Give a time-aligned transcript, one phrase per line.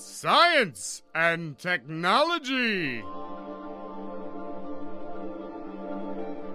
[0.00, 3.04] Science and Technology.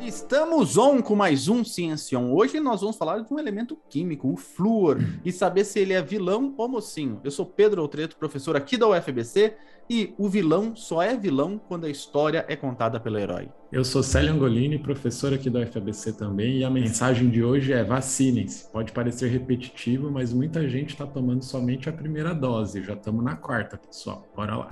[0.01, 2.33] Estamos on com mais um Ciência On.
[2.33, 6.01] Hoje nós vamos falar de um elemento químico, o flúor, e saber se ele é
[6.01, 7.21] vilão ou mocinho.
[7.23, 9.55] Eu sou Pedro Outreto, professor aqui da UFBC,
[9.87, 13.47] e o vilão só é vilão quando a história é contada pelo herói.
[13.71, 17.83] Eu sou Célio Angolini, professor aqui da UFABC também, e a mensagem de hoje é
[17.83, 18.69] vacinem-se.
[18.71, 22.83] Pode parecer repetitivo, mas muita gente está tomando somente a primeira dose.
[22.83, 24.27] Já estamos na quarta, pessoal.
[24.35, 24.69] Bora lá.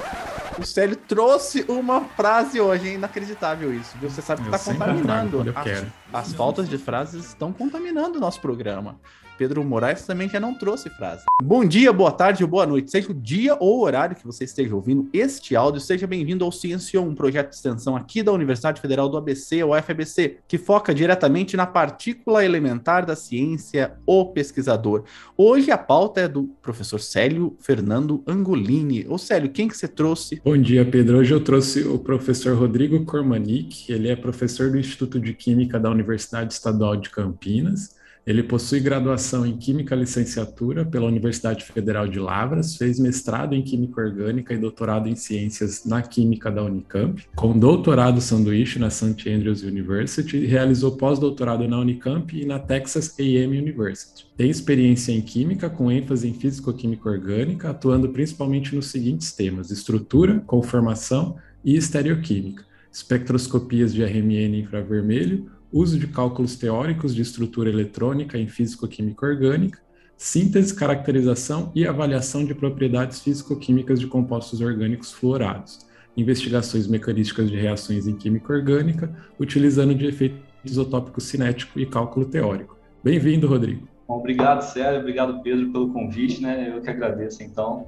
[0.59, 3.97] O Célio trouxe uma frase hoje, é inacreditável isso.
[3.97, 5.43] Você sabe que está contaminando.
[5.55, 8.99] As, as faltas de frases estão contaminando o nosso programa.
[9.37, 11.23] Pedro Moraes também já não trouxe frase.
[11.41, 14.43] Bom dia, boa tarde ou boa noite, seja o dia ou o horário que você
[14.43, 18.79] esteja ouvindo este áudio, seja bem-vindo ao Ciência, um projeto de extensão aqui da Universidade
[18.79, 25.03] Federal do ABC, ou FABC, que foca diretamente na partícula elementar da ciência, o pesquisador.
[25.37, 29.05] Hoje a pauta é do professor Célio Fernando Angolini.
[29.07, 30.41] Ô Célio, quem que você trouxe?
[30.43, 31.17] Bom dia, Pedro.
[31.17, 35.89] Hoje eu trouxe o professor Rodrigo Cormanic, ele é professor do Instituto de Química da
[35.89, 38.01] Universidade Estadual de Campinas.
[38.25, 43.99] Ele possui graduação em Química Licenciatura pela Universidade Federal de Lavras, fez mestrado em Química
[43.99, 49.29] Orgânica e doutorado em Ciências na Química da Unicamp, com doutorado sanduíche na St.
[49.29, 54.25] Andrews University e realizou pós-doutorado na Unicamp e na Texas A&M University.
[54.37, 60.41] Tem experiência em Química, com ênfase em Físico-Química Orgânica, atuando principalmente nos seguintes temas, estrutura,
[60.47, 68.47] conformação e estereoquímica, espectroscopias de RMN infravermelho, uso de cálculos teóricos de estrutura eletrônica em
[68.47, 69.79] físico-química orgânica,
[70.15, 75.79] síntese, caracterização e avaliação de propriedades físico-químicas de compostos orgânicos fluorados,
[76.15, 82.77] investigações mecanísticas de reações em química orgânica, utilizando de efeito isotópico cinético e cálculo teórico.
[83.03, 83.87] Bem-vindo, Rodrigo.
[84.07, 86.71] Obrigado, Sérgio, obrigado, Pedro, pelo convite, né?
[86.73, 87.87] Eu que agradeço, então.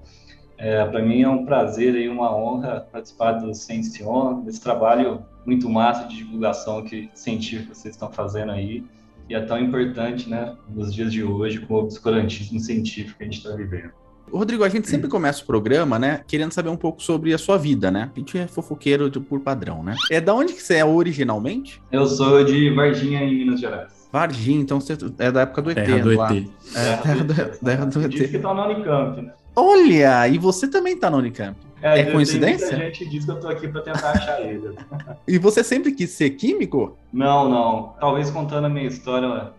[0.57, 5.69] É, Para mim é um prazer e uma honra participar do Ciencion, desse trabalho muito
[5.69, 8.83] massa de divulgação que científico vocês estão fazendo aí.
[9.29, 13.25] E é tão importante, né, nos dias de hoje, com o obscurantismo científico que a
[13.25, 13.91] gente está vivendo.
[14.31, 17.57] Rodrigo, a gente sempre começa o programa, né, querendo saber um pouco sobre a sua
[17.57, 18.11] vida, né?
[18.15, 19.95] A gente é fofoqueiro de, por padrão, né?
[20.11, 21.81] É da onde que você é originalmente?
[21.91, 24.09] Eu sou de Varginha, em Minas Gerais.
[24.11, 26.35] Varginha, então você é da época do ET, terra do lá.
[26.35, 26.47] ET.
[26.75, 27.33] É, terra do,
[27.65, 28.09] terra do ET.
[28.09, 29.33] Diz que tá na Unicamp, né?
[29.55, 31.57] Olha, e você também tá na Unicamp.
[31.81, 32.69] É, eu- coincidência?
[32.77, 34.75] Muita gente diz que eu tô aqui para tentar achar ele.
[35.27, 36.97] E você sempre quis ser químico?
[37.11, 37.93] Não, não.
[37.99, 39.51] Talvez contando a minha história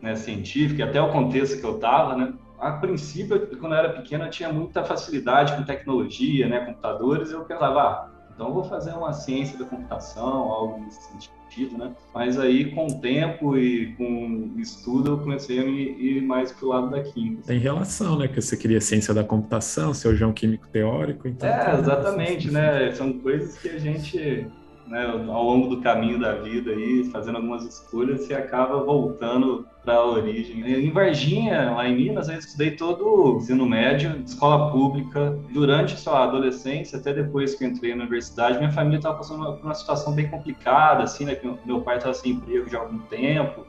[0.00, 2.32] né, científica, até o contexto que eu estava, né?
[2.58, 7.34] A princípio, quando eu era pequeno, eu tinha muita facilidade com tecnologia, né, computadores, e
[7.34, 11.32] eu pensava, ah, então eu vou fazer uma ciência da computação, algo nesse sentido,
[11.64, 11.92] né?
[12.14, 16.52] Mas aí, com o tempo e com o estudo, eu comecei a me ir mais
[16.52, 17.42] pro lado da química.
[17.46, 18.28] Tem relação, né?
[18.28, 21.48] Que você queria ciência da computação, seu João químico teórico, então.
[21.48, 22.92] É, exatamente, né?
[22.92, 24.46] São coisas que a gente,
[24.86, 29.94] né, ao longo do caminho da vida aí, fazendo algumas escolhas, você acaba voltando para
[29.94, 30.60] a origem.
[30.66, 35.38] Em Varginha, lá em Minas, eu estudei todo o ensino médio, escola pública.
[35.52, 39.74] Durante a adolescência, até depois que entrei na universidade, minha família estava passando por uma
[39.74, 41.38] situação bem complicada, assim, né?
[41.64, 43.66] Meu pai estava sem emprego já há algum tempo,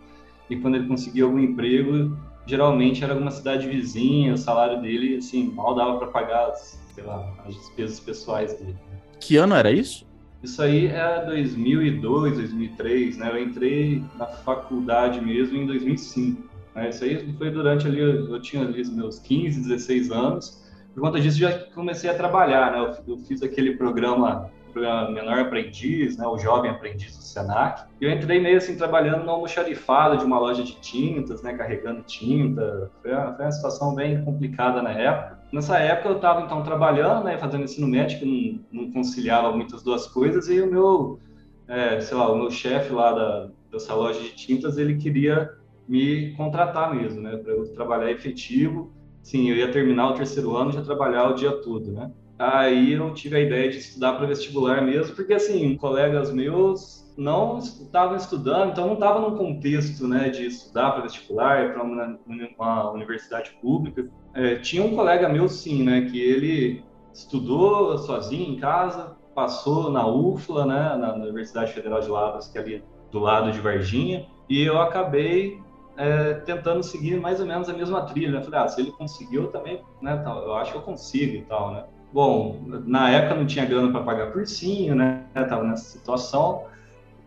[0.50, 5.52] e quando ele conseguia algum emprego, geralmente era alguma cidade vizinha, o salário dele, assim,
[5.52, 8.76] mal dava para pagar, sei lá, as despesas pessoais dele.
[9.20, 10.06] Que ano era isso?
[10.44, 13.31] Isso aí é 2002, 2003, né?
[13.31, 16.44] Eu entrei na faculdade mesmo em 2005.
[16.75, 16.90] Né?
[16.90, 20.64] Isso aí foi durante ali, eu tinha ali meus 15, 16 anos.
[20.94, 22.96] Por conta disso, já comecei a trabalhar, né?
[23.08, 26.25] Eu fiz aquele programa, programa Menor Aprendiz, né?
[26.28, 27.84] O Jovem Aprendiz do Senac.
[28.00, 31.54] E eu entrei meio assim, trabalhando no almoxarifado de uma loja de tintas, né?
[31.54, 32.92] Carregando tinta.
[33.02, 35.37] Foi uma, foi uma situação bem complicada na época.
[35.52, 38.25] Nessa época eu estava então trabalhando, né, fazendo ensino médio, que
[38.72, 41.19] não, não conciliava muitas duas coisas, e o meu,
[41.68, 45.50] é, sei lá, o meu chefe lá da, dessa loja de tintas, ele queria
[45.88, 48.92] me contratar mesmo, né, para eu trabalhar efetivo.
[49.24, 52.12] Sim, eu ia terminar o terceiro ano, já trabalhar o dia todo, né.
[52.39, 57.58] Aí eu tive a ideia de estudar para vestibular mesmo, porque assim, colegas meus não
[57.58, 62.19] estavam estudando, então não estava num contexto, né, de estudar para vestibular, para uma,
[62.58, 64.08] uma universidade pública.
[64.36, 70.08] É, tinha um colega meu, sim, né, que ele estudou sozinho em casa, passou na
[70.08, 74.62] UFLA, né, na Universidade Federal de Lavras, que é ali do lado de Varginha, e
[74.62, 75.60] eu acabei
[75.98, 78.31] é, tentando seguir mais ou menos a mesma trilha.
[78.31, 78.44] Né?
[78.44, 81.84] Falei, ah, se ele conseguiu, também, né, eu acho que eu consigo e tal, né.
[82.13, 86.63] Bom, na época não tinha grana para pagar cursinho, né, tava nessa situação,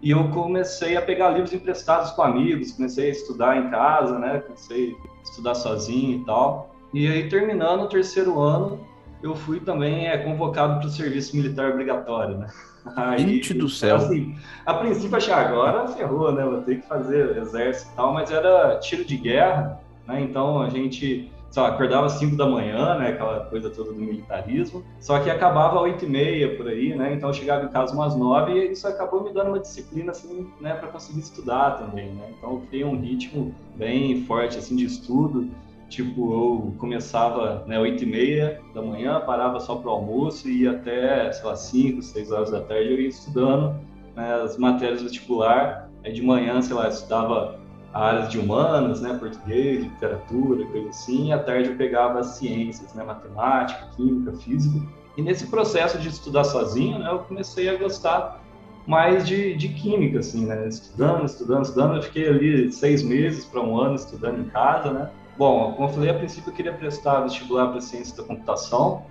[0.03, 4.41] e eu comecei a pegar livros emprestados com amigos, comecei a estudar em casa, né,
[4.41, 6.75] comecei a estudar sozinho e tal.
[6.93, 8.81] E aí, terminando o terceiro ano,
[9.23, 12.49] eu fui também é, convocado para o serviço militar obrigatório, né?
[12.97, 13.97] Aí, Gente do céu.
[13.97, 16.43] Assim, a princípio achei, agora ferrou, né?
[16.43, 20.23] Vou ter que fazer exército e tal, mas era tiro de guerra, né?
[20.23, 24.01] Então a gente sei lá, acordava às 5 da manhã, né, aquela coisa toda do
[24.01, 27.69] militarismo, só que acabava às 8 e meia por aí, né, então eu chegava em
[27.69, 31.79] casa umas 9 e isso acabou me dando uma disciplina, assim, né, para conseguir estudar
[31.79, 35.51] também, né, então eu criei um ritmo bem forte, assim, de estudo,
[35.89, 40.63] tipo, eu começava, né, 8 e meia da manhã, parava só para o almoço e
[40.63, 43.75] ia até, sei lá, 5, 6 horas da tarde eu ia estudando
[44.15, 47.60] né, as matérias vestibular, aí de manhã, sei lá, estudava
[47.93, 53.03] áreas de humanas, né, português, literatura, coisa assim, à tarde eu pegava as ciências, né,
[53.03, 54.87] matemática, química, física.
[55.17, 58.41] E nesse processo de estudar sozinho, né, eu comecei a gostar
[58.87, 61.97] mais de, de química, assim, né, estudando, estudando, estudando.
[61.97, 65.11] Eu fiquei ali seis meses para um ano estudando em casa, né.
[65.37, 69.05] Bom, como eu falei, a princípio eu queria prestar vestibular para ciência da computação,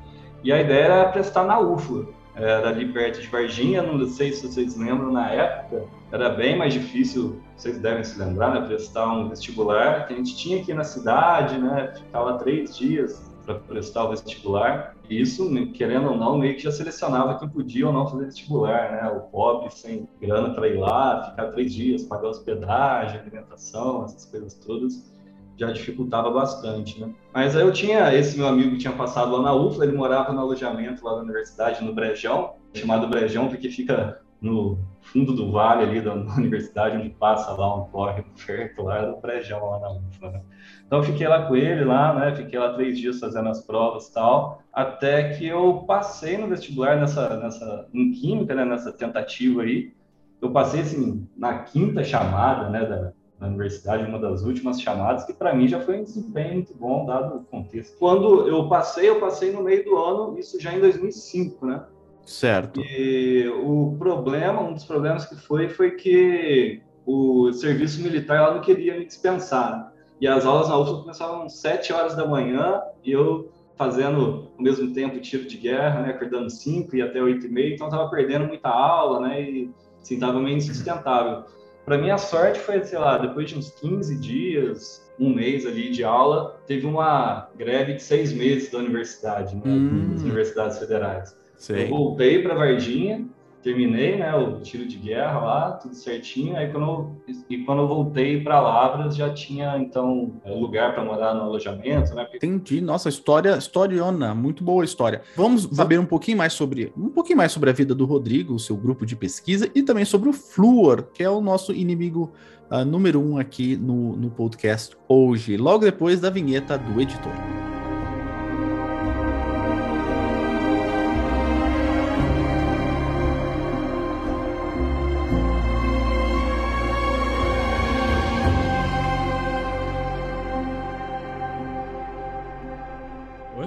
[0.44, 2.06] e a ideia era prestar na UFLA,
[2.40, 6.74] era ali perto de Varginha, não sei se vocês lembram, na época, era bem mais
[6.74, 10.84] difícil, vocês devem se lembrar, né, prestar um vestibular, que a gente tinha aqui na
[10.84, 16.56] cidade, né, ficava três dias para prestar o vestibular, e isso, querendo ou não, meio
[16.56, 20.68] que já selecionava quem podia ou não fazer vestibular, né, o pobre sem grana para
[20.68, 25.12] ir lá, ficar três dias, pagar hospedagem, alimentação, essas coisas todas,
[25.60, 27.14] já dificultava bastante, né?
[27.34, 30.32] Mas aí eu tinha esse meu amigo que tinha passado lá na UFLA, ele morava
[30.32, 35.84] no alojamento lá da universidade, no Brejão, chamado Brejão porque fica no fundo do vale
[35.84, 40.32] ali da universidade, onde passa lá um córrego perto lá, do Brejão lá na UFLA,
[40.32, 40.42] né?
[40.86, 42.36] Então eu fiquei lá com ele lá, né?
[42.36, 46.96] Fiquei lá três dias fazendo as provas e tal, até que eu passei no vestibular
[46.96, 48.64] nessa, nessa, em química, né?
[48.64, 49.94] Nessa tentativa aí.
[50.42, 52.86] Eu passei assim na quinta chamada, né?
[52.86, 56.74] Da, na universidade, uma das últimas chamadas, que para mim já foi um desempenho muito
[56.76, 57.98] bom, dado o contexto.
[57.98, 61.84] Quando eu passei, eu passei no meio do ano, isso já em 2005, né?
[62.26, 62.80] Certo.
[62.82, 68.62] E o problema, um dos problemas que foi, foi que o serviço militar ela não
[68.62, 69.72] queria me dispensar.
[69.72, 69.92] Né?
[70.22, 74.62] E as aulas na UFLA começavam às 7 horas da manhã e eu fazendo ao
[74.62, 78.10] mesmo tempo tiro de guerra, né, acordando 5 e até 8 e meia, então estava
[78.10, 79.72] perdendo muita aula, né, e
[80.02, 81.46] assim, estava meio insustentável.
[81.90, 85.90] Para mim, a sorte foi, sei lá, depois de uns 15 dias, um mês ali
[85.90, 90.12] de aula, teve uma greve de seis meses da universidade, né, hum.
[90.14, 91.36] das universidades federais.
[91.58, 91.86] Sei.
[91.86, 93.26] Eu voltei para Varginha,
[93.62, 96.56] terminei né, o tiro de guerra lá, tudo certinho.
[96.56, 101.34] Aí quando eu, e quando eu voltei para Lavras já tinha então lugar para morar
[101.34, 102.28] no alojamento, né?
[102.34, 102.82] Entendi.
[102.82, 105.22] Nossa, história, historiona, muito boa história.
[105.36, 108.60] Vamos saber um pouquinho mais sobre um pouquinho mais sobre a vida do Rodrigo, o
[108.60, 112.32] seu grupo de pesquisa e também sobre o Fluor, que é o nosso inimigo
[112.72, 117.69] uh, número um aqui no, no podcast hoje, logo depois da vinheta do editor.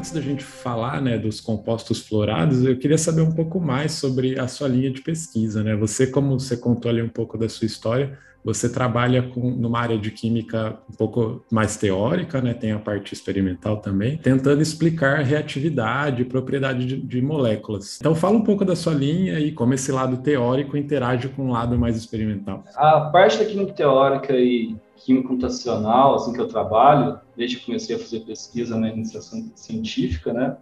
[0.02, 4.36] Antes da gente falar né, dos compostos florados, eu queria saber um pouco mais sobre
[4.36, 5.62] a sua linha de pesquisa.
[5.62, 5.76] Né?
[5.76, 9.96] Você, como você contou ali um pouco da sua história, você trabalha com, numa área
[9.96, 12.52] de química um pouco mais teórica, né?
[12.52, 17.98] tem a parte experimental também, tentando explicar reatividade e propriedade de, de moléculas.
[18.00, 21.52] Então, fala um pouco da sua linha e como esse lado teórico interage com o
[21.52, 22.64] lado mais experimental.
[22.74, 24.74] A parte da química teórica e
[25.04, 30.32] química computacional, assim que eu trabalho, desde que comecei a fazer pesquisa na iniciação científica,
[30.32, 30.56] né,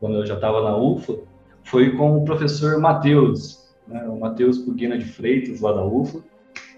[0.00, 1.18] quando eu já estava na UFA,
[1.62, 6.20] foi com o professor Matheus, né, o Matheus Pugina de Freitas, lá da UFA,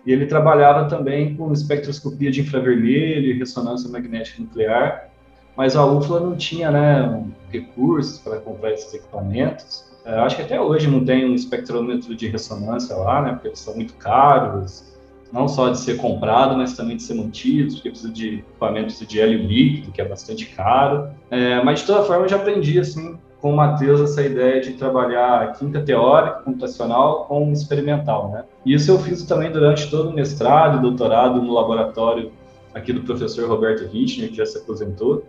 [0.07, 5.11] e ele trabalhava também com espectroscopia de infravermelho e ressonância magnética nuclear,
[5.57, 9.85] mas a UFLA não tinha né, recursos para comprar esses equipamentos.
[10.07, 13.49] Eu é, acho que até hoje não tem um espectrômetro de ressonância lá, né, porque
[13.49, 14.90] eles são muito caros,
[15.33, 19.21] não só de ser comprado, mas também de ser mantido, porque precisa de equipamentos de
[19.21, 21.09] hélio líquido, que é bastante caro.
[21.31, 24.73] É, mas, de toda forma, eu já aprendi, assim, com o Matheus, essa ideia de
[24.73, 28.45] trabalhar química teórica, computacional, com experimental, né?
[28.67, 32.33] E isso eu fiz também durante todo o mestrado e doutorado no laboratório
[32.75, 35.25] aqui do professor Roberto Wittner, que já se aposentou,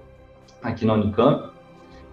[0.62, 1.52] aqui na Unicamp.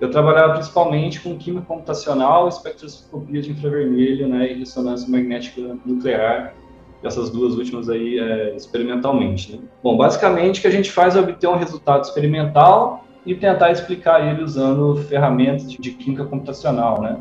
[0.01, 6.55] Eu trabalhava principalmente com química computacional, espectroscopia de infravermelho né, e ressonância magnética nuclear,
[7.03, 9.53] essas duas últimas aí é, experimentalmente.
[9.53, 9.59] Né?
[9.83, 14.27] Bom, basicamente o que a gente faz é obter um resultado experimental e tentar explicar
[14.27, 17.19] ele usando ferramentas de química computacional, né?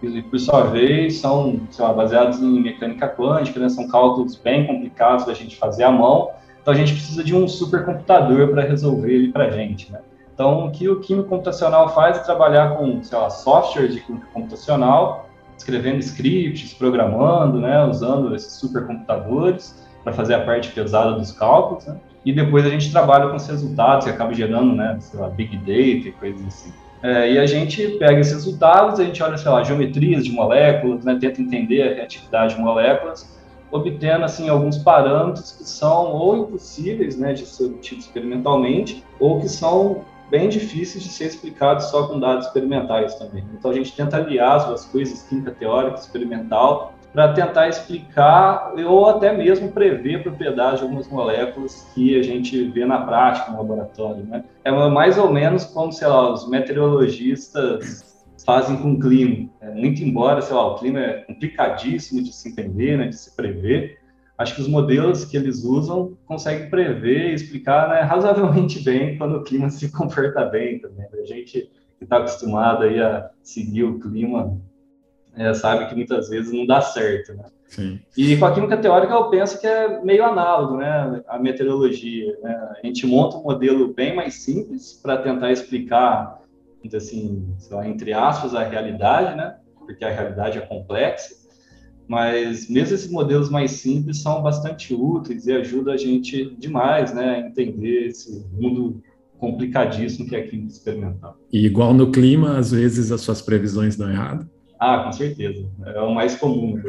[0.00, 3.68] E, por sua vez, são lá, baseados em mecânica quântica, né?
[3.68, 6.30] são cálculos bem complicados da gente fazer à mão,
[6.62, 10.00] então a gente precisa de um supercomputador para resolver ele para a gente, né?
[10.32, 14.28] Então, o que o químico computacional faz é trabalhar com, sei lá, software de química
[14.32, 15.27] computacional,
[15.58, 21.96] escrevendo scripts, programando, né, usando esses supercomputadores para fazer a parte pesada dos cálculos, né?
[22.24, 25.56] E depois a gente trabalha com os resultados e acaba gerando, né, sei lá, big
[25.58, 26.72] data e coisas assim.
[27.02, 31.04] É, e a gente pega esses resultados, a gente olha, sei lá, geometrias de moléculas,
[31.04, 33.38] né, tenta entender a reatividade de moléculas,
[33.70, 39.48] obtendo, assim, alguns parâmetros que são ou impossíveis, né, de ser obtidos experimentalmente, ou que
[39.48, 43.44] são bem difíceis de ser explicados só com dados experimentais também.
[43.54, 49.08] Então a gente tenta aliar as duas coisas, química teórica experimental, para tentar explicar ou
[49.08, 53.58] até mesmo prever a propriedade de algumas moléculas que a gente vê na prática no
[53.58, 54.24] laboratório.
[54.24, 54.44] Né?
[54.64, 59.48] É mais ou menos como, sei lá, os meteorologistas fazem com o clima.
[59.60, 63.34] É, muito embora, sei lá, o clima é complicadíssimo de se entender, né, de se
[63.34, 63.98] prever,
[64.38, 69.36] acho que os modelos que eles usam conseguem prever e explicar né, razoavelmente bem quando
[69.36, 71.06] o clima se comporta bem também.
[71.12, 71.68] A gente
[71.98, 74.56] que está acostumado aí a seguir o clima
[75.36, 77.44] é, sabe que muitas vezes não dá certo, né?
[77.66, 78.00] Sim.
[78.16, 81.22] E com a química teórica eu penso que é meio análogo, né?
[81.28, 82.74] A meteorologia, né?
[82.82, 86.40] A gente monta um modelo bem mais simples para tentar explicar,
[86.94, 89.56] assim, lá, entre aspas, a realidade, né?
[89.78, 91.34] Porque a realidade é complexa.
[92.08, 97.34] Mas mesmo esses modelos mais simples são bastante úteis e ajudam a gente demais, né?
[97.34, 99.02] A entender esse mundo
[99.38, 101.36] complicadíssimo que é a química experimental.
[101.52, 104.48] E igual no clima, às vezes as suas previsões dão errado?
[104.80, 105.68] Ah, com certeza.
[105.84, 106.80] É o mais comum.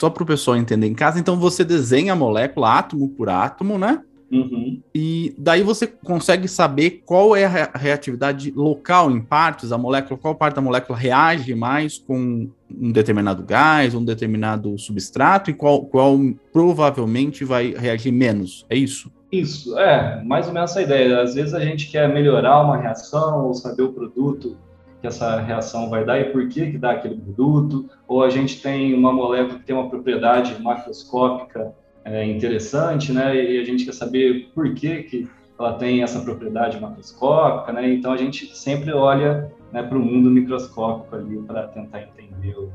[0.00, 3.78] Só para o pessoal entender em casa, então você desenha a molécula átomo por átomo,
[3.78, 4.02] né?
[4.32, 4.80] Uhum.
[4.94, 10.34] E daí você consegue saber qual é a reatividade local em partes, a molécula, qual
[10.34, 16.18] parte da molécula reage mais com um determinado gás, um determinado substrato, e qual, qual
[16.50, 18.64] provavelmente vai reagir menos.
[18.70, 19.12] É isso?
[19.30, 21.20] Isso, é, mais ou menos essa ideia.
[21.20, 24.56] Às vezes a gente quer melhorar uma reação ou saber o produto
[25.02, 28.62] que essa reação vai dar e por que que dá aquele produto, ou a gente
[28.62, 33.92] tem uma molécula que tem uma propriedade macroscópica é, interessante, né, e a gente quer
[33.92, 35.28] saber por que que
[35.58, 40.30] ela tem essa propriedade macroscópica, né, então a gente sempre olha né, para o mundo
[40.30, 42.70] microscópico ali para tentar entender o,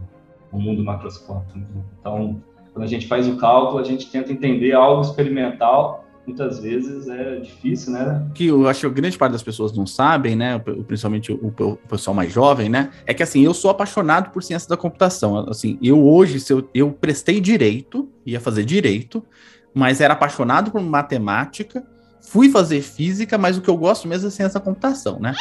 [0.52, 1.58] o mundo macroscópico.
[1.58, 1.66] Né?
[2.00, 2.42] Então,
[2.74, 7.38] quando a gente faz o cálculo, a gente tenta entender algo experimental muitas vezes é
[7.38, 8.30] difícil, né?
[8.36, 10.60] Que eu acho que grande parte das pessoas não sabem, né?
[10.60, 12.92] Principalmente o, o, pessoal mais jovem, né?
[13.06, 15.50] É que assim, eu sou apaixonado por ciência da computação.
[15.50, 19.24] Assim, eu hoje, se eu, eu prestei direito, ia fazer direito,
[19.74, 21.82] mas era apaixonado por matemática,
[22.22, 25.34] fui fazer física, mas o que eu gosto mesmo é ciência da computação, né?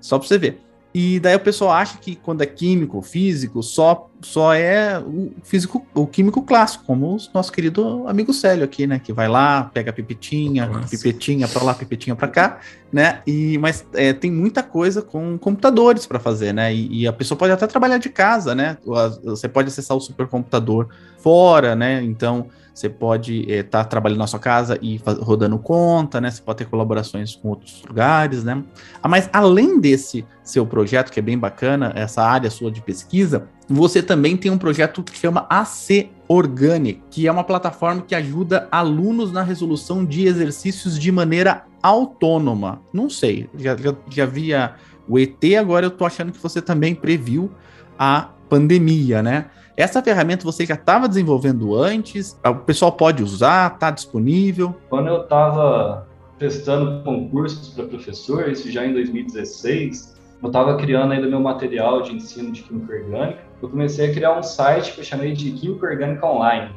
[0.00, 0.71] Só para você ver.
[0.94, 5.86] E daí o pessoal acha que quando é químico, físico, só, só é o físico,
[5.94, 8.98] o químico clássico, como o nosso querido amigo Célio aqui, né?
[8.98, 10.90] Que vai lá, pega a pipetinha, Nossa.
[10.90, 12.60] pipetinha para lá, pipetinha para cá,
[12.92, 13.22] né?
[13.26, 16.74] E, mas é, tem muita coisa com computadores para fazer, né?
[16.74, 18.76] E, e, a pessoa pode até trabalhar de casa, né?
[19.24, 22.02] Você pode acessar o supercomputador fora, né?
[22.02, 26.30] Então você pode estar é, tá trabalhando na sua casa e rodando conta, né?
[26.30, 28.62] Você pode ter colaborações com outros lugares, né?
[29.02, 33.48] Ah, mas além desse seu projeto, que é bem bacana, essa área sua de pesquisa,
[33.68, 38.68] você também tem um projeto que chama AC Organic, que é uma plataforma que ajuda
[38.70, 42.80] alunos na resolução de exercícios de maneira autônoma.
[42.92, 44.74] Não sei, já, já, já via
[45.08, 47.50] o ET, agora eu tô achando que você também previu
[47.98, 49.46] a pandemia, né?
[49.76, 52.38] Essa ferramenta você já estava desenvolvendo antes?
[52.44, 53.74] O pessoal pode usar?
[53.74, 54.76] Está disponível?
[54.90, 56.06] Quando eu estava
[56.38, 62.12] prestando concursos para professor, isso já em 2016, eu estava criando ainda meu material de
[62.12, 63.38] ensino de química orgânica.
[63.62, 66.74] Eu comecei a criar um site que eu chamei de Química Orgânica Online,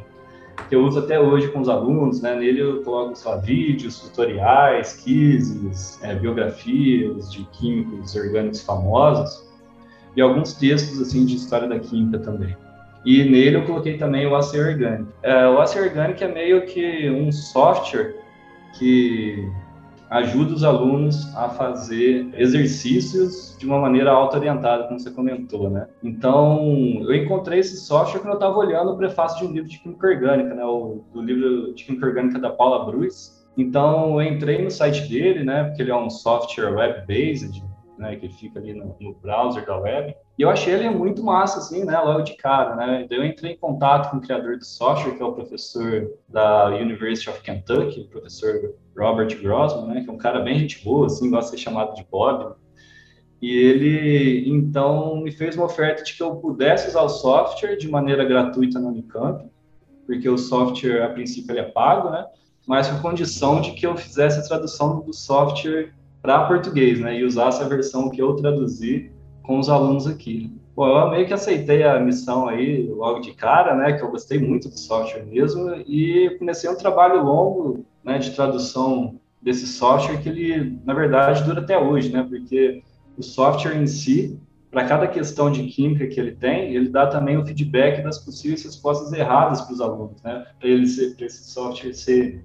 [0.69, 2.21] que eu uso até hoje com os alunos.
[2.21, 2.35] Né?
[2.35, 9.43] Nele eu coloco só vídeos, tutoriais, quizzes, é, biografias de químicos orgânicos famosos
[10.15, 12.55] e alguns textos assim de história da química também.
[13.05, 15.07] E nele eu coloquei também o AC Organic.
[15.21, 18.15] É, o AC Organic é meio que um software
[18.77, 19.47] que
[20.09, 25.87] ajuda os alunos a fazer exercícios de uma maneira auto-orientada, como você comentou, né?
[26.03, 29.79] Então, eu encontrei esse software quando eu estava olhando o prefácio de um livro de
[29.79, 30.63] Química Orgânica, né?
[30.63, 33.45] O, do livro de Química Orgânica da Paula Bruce.
[33.57, 35.65] Então, eu entrei no site dele, né?
[35.65, 37.63] Porque ele é um software web-based,
[37.97, 38.15] né?
[38.15, 40.15] Que fica ali no, no browser da web.
[40.37, 43.05] E eu achei ele muito massa, assim, né, logo de cara, né?
[43.09, 46.67] Daí eu entrei em contato com o criador do software, que é o professor da
[46.67, 51.07] University of Kentucky, o professor Robert Grossman, né, que é um cara bem gente boa,
[51.07, 52.53] assim, gosta de ser chamado de Bob.
[53.41, 57.87] E ele, então, me fez uma oferta de que eu pudesse usar o software de
[57.87, 59.45] maneira gratuita no Unicamp,
[60.05, 62.25] porque o software, a princípio, ele é pago, né?
[62.67, 67.19] Mas com condição de que eu fizesse a tradução do software para português, né?
[67.19, 69.11] E usar essa versão que eu traduzi
[69.45, 70.51] com os alunos aqui.
[70.75, 73.93] Bom, eu meio que aceitei a missão aí logo de cara, né?
[73.93, 78.17] Que eu gostei muito do software mesmo e comecei um trabalho longo, né?
[78.17, 82.25] De tradução desse software que ele, na verdade, dura até hoje, né?
[82.27, 82.83] Porque
[83.17, 84.37] o software em si,
[84.69, 88.63] para cada questão de química que ele tem, ele dá também o feedback das possíveis
[88.63, 90.45] respostas erradas para os alunos, né?
[90.59, 92.43] Para ele ser, esse software ser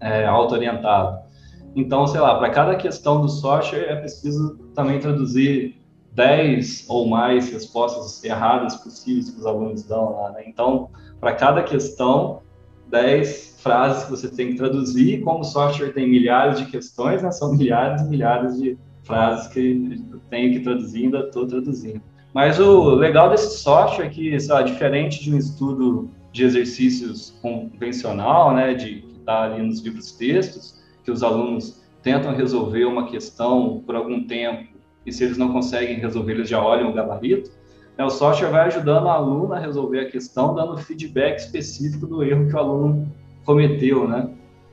[0.00, 1.26] é, auto-orientado.
[1.74, 5.84] Então, sei lá, para cada questão do software é preciso também traduzir
[6.16, 10.44] 10 ou mais respostas erradas possíveis que os alunos dão lá, né?
[10.46, 10.88] Então,
[11.20, 12.40] para cada questão,
[12.88, 17.30] 10 frases que você tem que traduzir, como o software tem milhares de questões, né?
[17.30, 22.00] São milhares e milhares de frases que eu tenho que traduzir, ainda estou traduzindo.
[22.32, 28.54] Mas o legal desse software é que, sei diferente de um estudo de exercícios convencional,
[28.54, 33.82] né, de que está ali nos livros textos, que os alunos tentam resolver uma questão
[33.86, 34.75] por algum tempo
[35.06, 37.50] e se eles não conseguem resolver, eles já olham o gabarito.
[37.96, 42.22] Né, o software vai ajudando o aluno a resolver a questão, dando feedback específico do
[42.22, 43.12] erro que o aluno
[43.44, 44.28] cometeu, né?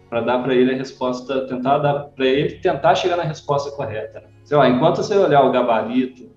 [0.10, 4.24] Para dar para ele a resposta, tentar dar para ele tentar chegar na resposta correta.
[4.44, 6.30] Sei lá, enquanto você olhar o gabarito,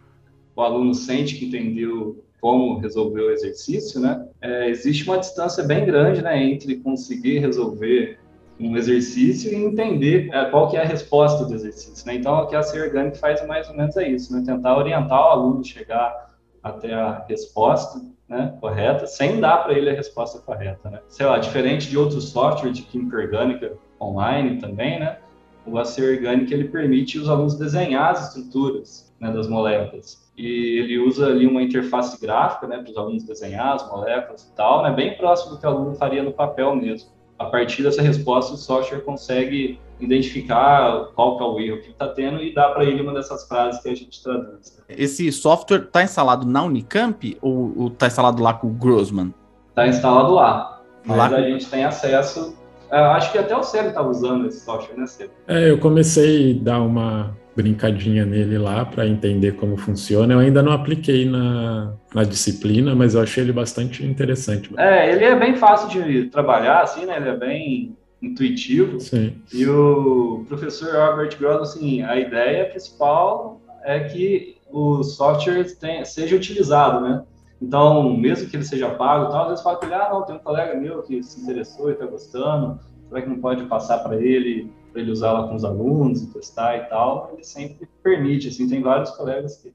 [0.55, 4.25] o aluno sente que entendeu como resolver o exercício, né?
[4.41, 8.19] É, existe uma distância bem grande, né, entre conseguir resolver
[8.59, 12.15] um exercício e entender é, qual que é a resposta do exercício, né?
[12.15, 14.43] Então, o que a Ser Orgânica faz mais ou menos é isso, né?
[14.45, 19.91] Tentar orientar o aluno a chegar até a resposta né, correta, sem dar para ele
[19.91, 21.01] a resposta correta, né?
[21.09, 25.19] Sei lá, diferente de outros softwares de química orgânica online também, né?
[25.65, 30.99] O Acer Orgânica ele permite os alunos desenhar as estruturas né, das moléculas e ele
[30.99, 34.93] usa ali uma interface gráfica, né, para os alunos desenhar as moléculas e tal, né,
[34.93, 37.11] bem próximo do que o aluno faria no papel mesmo.
[37.39, 42.09] A partir dessa resposta, o software consegue identificar qual que é o erro que está
[42.09, 44.83] tendo e dá para ele uma dessas frases que a gente traduz.
[44.89, 49.35] Esse software está instalado na Unicamp ou está instalado lá com o Grossman?
[49.71, 51.27] Está instalado lá, mas lá...
[51.27, 52.57] a gente tem acesso.
[52.91, 55.33] É, acho que até o Célio está usando esse software, né, Célio?
[55.49, 60.35] É, eu comecei a dar uma brincadinha nele lá para entender como funciona.
[60.35, 64.71] Eu ainda não apliquei na, na disciplina, mas eu achei ele bastante interessante.
[64.77, 67.17] É, ele é bem fácil de trabalhar, assim, né?
[67.17, 69.01] Ele é bem intuitivo.
[69.01, 69.35] Sim.
[69.53, 76.37] E o professor Albert Gross, assim, a ideia principal é que o software tem, seja
[76.37, 77.23] utilizado, né?
[77.61, 80.37] Então, mesmo que ele seja pago, tal, às vezes fala que ele, ah, não, tem
[80.37, 84.17] um colega meu que se interessou e está gostando, será que não pode passar para
[84.17, 88.49] ele para ele usar lá com os alunos e testar e tal, ele sempre permite,
[88.49, 89.75] assim, tem vários colegas que...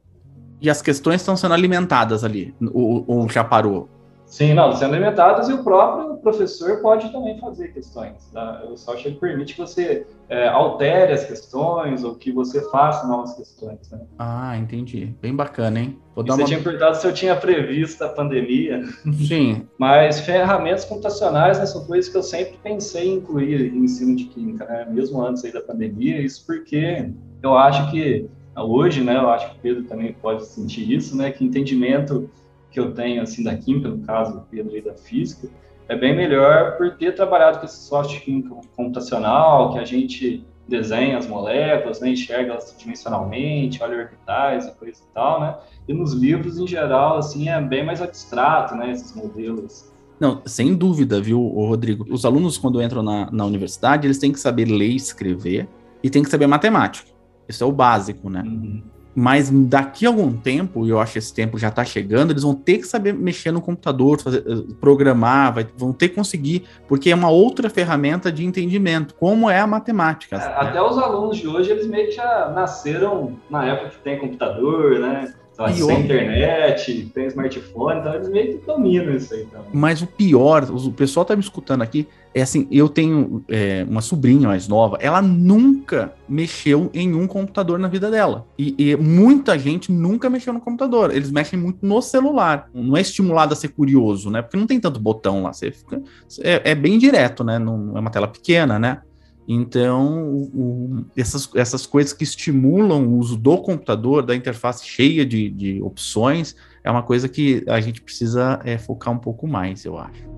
[0.59, 3.87] E as questões estão sendo alimentadas ali, ou já parou?
[4.31, 8.31] Sim, não, sendo alimentadas e o próprio professor pode também fazer questões.
[8.31, 8.63] Tá?
[8.63, 13.91] O software permite que você é, altere as questões ou que você faça novas questões.
[13.91, 13.99] Né?
[14.17, 15.13] Ah, entendi.
[15.21, 15.99] Bem bacana, hein?
[16.15, 16.47] Vou você uma...
[16.47, 18.81] tinha perguntado se eu tinha previsto a pandemia.
[19.27, 19.67] Sim.
[19.77, 24.23] Mas ferramentas computacionais né, são coisas que eu sempre pensei em incluir em ensino de
[24.25, 24.87] química, né?
[24.89, 26.21] mesmo antes aí da pandemia.
[26.21, 27.11] Isso porque
[27.43, 31.31] eu acho que hoje, né, eu acho que o Pedro também pode sentir isso, né,
[31.31, 32.29] que entendimento
[32.71, 35.49] que eu tenho assim da química, no caso do Pedro e da física,
[35.87, 41.17] é bem melhor por ter trabalhado com esse software químico computacional, que a gente desenha
[41.17, 45.57] as moléculas, né, enxerga elas dimensionalmente, olha orbitais e coisa e tal, né?
[45.87, 49.91] E nos livros, em geral, assim, é bem mais abstrato, né, esses modelos.
[50.17, 52.05] Não, sem dúvida, viu, Rodrigo?
[52.09, 55.67] Os alunos, quando entram na, na universidade, eles têm que saber ler e escrever
[56.01, 57.09] e têm que saber matemática.
[57.49, 58.43] Isso é o básico, né?
[58.45, 58.81] Uhum.
[59.13, 62.43] Mas daqui a algum tempo, e eu acho que esse tempo já está chegando, eles
[62.43, 66.63] vão ter que saber mexer no computador, fazer, eh, programar, vai, vão ter que conseguir,
[66.87, 70.37] porque é uma outra ferramenta de entendimento, como é a matemática.
[70.37, 74.17] É, até os alunos de hoje, eles meio que já nasceram na época que tem
[74.17, 75.33] computador, né?
[75.53, 75.87] Então, pior...
[75.87, 79.67] sem internet, tem smartphone, então eles meio que dominam isso aí também.
[79.73, 84.01] Mas o pior, o pessoal tá me escutando aqui, é assim, eu tenho é, uma
[84.01, 88.47] sobrinha mais nova, ela nunca mexeu em um computador na vida dela.
[88.57, 91.13] E, e, muita gente nunca mexeu no computador.
[91.13, 92.69] Eles mexem muito no celular.
[92.73, 94.41] Não é estimulado a ser curioso, né?
[94.41, 95.51] Porque não tem tanto botão lá.
[95.51, 96.01] Você fica,
[96.41, 97.59] é, é bem direto, né?
[97.59, 99.01] Não é uma tela pequena, né?
[99.47, 105.49] Então, o, essas, essas coisas que estimulam o uso do computador, da interface cheia de,
[105.49, 109.97] de opções, é uma coisa que a gente precisa é, focar um pouco mais, eu
[109.97, 110.29] acho.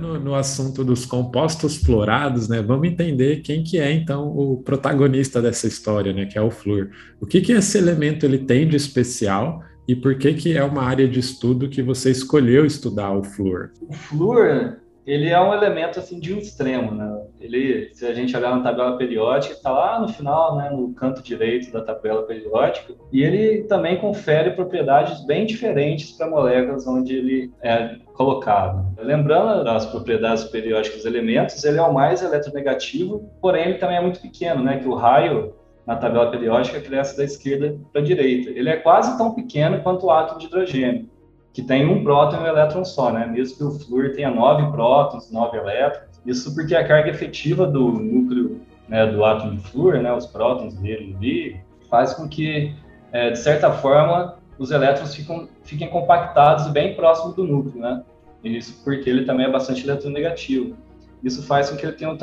[0.00, 5.42] No, no assunto dos compostos fluorados, né, vamos entender quem que é então o protagonista
[5.42, 6.90] dessa história, né, que é o flúor.
[7.20, 10.82] O que que esse elemento ele tem de especial e por que que é uma
[10.82, 13.70] área de estudo que você escolheu estudar o flúor?
[13.88, 17.22] O flúor, ele é um elemento assim de um extremo, né?
[17.40, 21.22] Ele, se a gente olhar na tabela periódica, está lá no final, né, no canto
[21.22, 27.50] direito da tabela periódica, e ele também confere propriedades bem diferentes para moléculas onde ele
[27.62, 28.94] é colocado.
[28.98, 34.02] Lembrando das propriedades periódicas dos elementos, ele é o mais eletronegativo, porém ele também é
[34.02, 34.78] muito pequeno, né?
[34.78, 35.54] Que o raio
[35.88, 38.50] na tabela periódica cresce da esquerda para a direita.
[38.50, 41.08] Ele é quase tão pequeno quanto o átomo de hidrogênio
[41.50, 43.26] que tem um próton e um elétron só, né?
[43.26, 46.20] Mesmo que o flúor tenha nove prótons, nove elétrons.
[46.26, 50.74] Isso porque a carga efetiva do núcleo né, do átomo de flúor, né, os prótons
[50.74, 52.74] dele ali, faz com que,
[53.10, 55.18] é, de certa forma, os elétrons
[55.62, 58.02] fiquem compactados bem próximo do núcleo, né?
[58.44, 60.76] Isso porque ele também é bastante eletronegativo.
[61.24, 62.14] Isso faz com que ele tenha um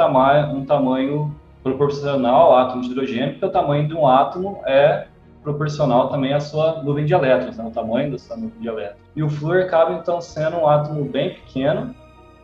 [0.55, 5.07] um tamanho proporcional ao átomo de hidrogênio, porque o tamanho de um átomo é
[5.41, 8.99] proporcional também à sua nuvem de elétrons, né, o tamanho da sua nuvem de elétrons.
[9.15, 11.95] E o flúor acaba então sendo um átomo bem pequeno,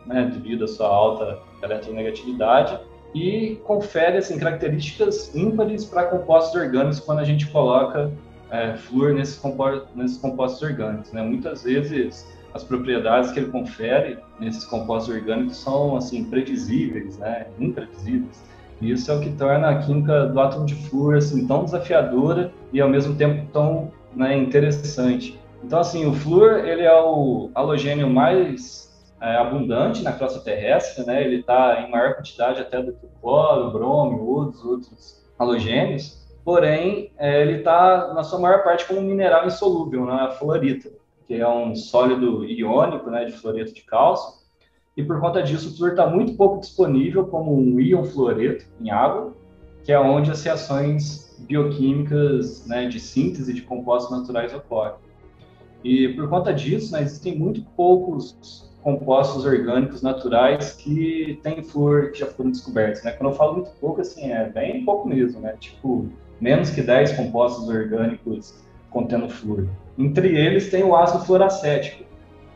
[0.06, 2.80] né, devido à sua alta eletronegatividade,
[3.14, 8.10] e confere assim, características ímpares para compostos orgânicos quando a gente coloca
[8.50, 11.12] é, flúor nesses, compostos, nesses compostos orgânicos.
[11.12, 11.22] Né?
[11.22, 17.46] Muitas vezes as propriedades que ele confere nesses compostos orgânicos são assim previsíveis, né?
[17.60, 18.51] imprevisíveis.
[18.82, 22.80] Isso é o que torna a química do átomo de flúor assim, tão desafiadora e
[22.80, 25.40] ao mesmo tempo tão né, interessante.
[25.62, 31.22] Então, assim, o flúor ele é o halogênio mais é, abundante na crosta terrestre, né?
[31.22, 36.20] Ele está em maior quantidade até do que o cloro, o brômio, outros outros halogênios.
[36.44, 40.14] Porém, é, ele está na sua maior parte como um mineral insolúvel, né?
[40.14, 40.90] A fluorita,
[41.28, 44.41] que é um sólido iônico, né, de fluoreto de cálcio
[44.96, 48.90] e por conta disso o flúor está muito pouco disponível como um íon fluoreto em
[48.90, 49.34] água,
[49.82, 54.94] que é onde as reações bioquímicas né, de síntese de compostos naturais ocorrem.
[55.82, 62.18] E por conta disso, né, existem muito poucos compostos orgânicos naturais que têm flúor que
[62.18, 63.02] já foram descobertos.
[63.02, 63.12] Né?
[63.12, 65.54] Quando eu falo muito pouco, assim, é bem pouco mesmo, né?
[65.58, 66.08] Tipo,
[66.40, 69.68] menos que 10 compostos orgânicos contendo flúor.
[69.96, 72.04] Entre eles tem o ácido fluoracético,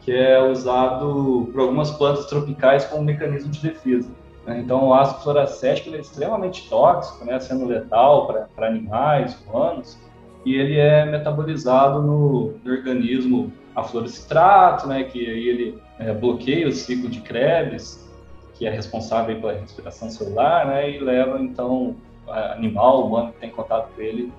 [0.06, 4.08] que é usado por algumas plantas tropicais como mecanismo de defesa.
[4.46, 4.60] Né?
[4.60, 9.98] Então, o ácido fluoracético é extremamente tóxico, né, sendo letal para animais, humanos,
[10.44, 16.68] e ele é metabolizado no, no organismo a fluorocitrato, né, que aí ele é, bloqueia
[16.68, 18.08] o ciclo de Krebs,
[18.54, 21.96] que é responsável pela respiração celular, né, e leva então
[22.28, 24.32] animal humano que tem contato com ele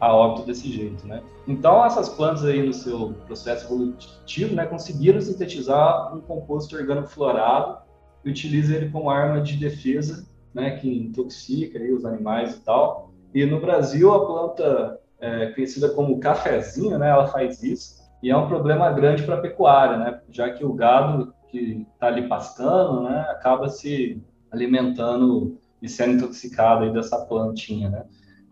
[0.00, 1.22] a óbito desse jeito, né?
[1.46, 7.78] Então, essas plantas aí no seu processo evolutivo, né, conseguiram sintetizar um composto orgânico florado
[8.24, 13.12] e utiliza ele como arma de defesa, né, que intoxica aí os animais e tal.
[13.34, 18.36] E no Brasil, a planta é, conhecida como cafezinho, né, ela faz isso, e é
[18.36, 23.02] um problema grande para a pecuária, né, já que o gado que está ali pastando,
[23.02, 28.04] né, acaba se alimentando e sendo intoxicado aí dessa plantinha, né.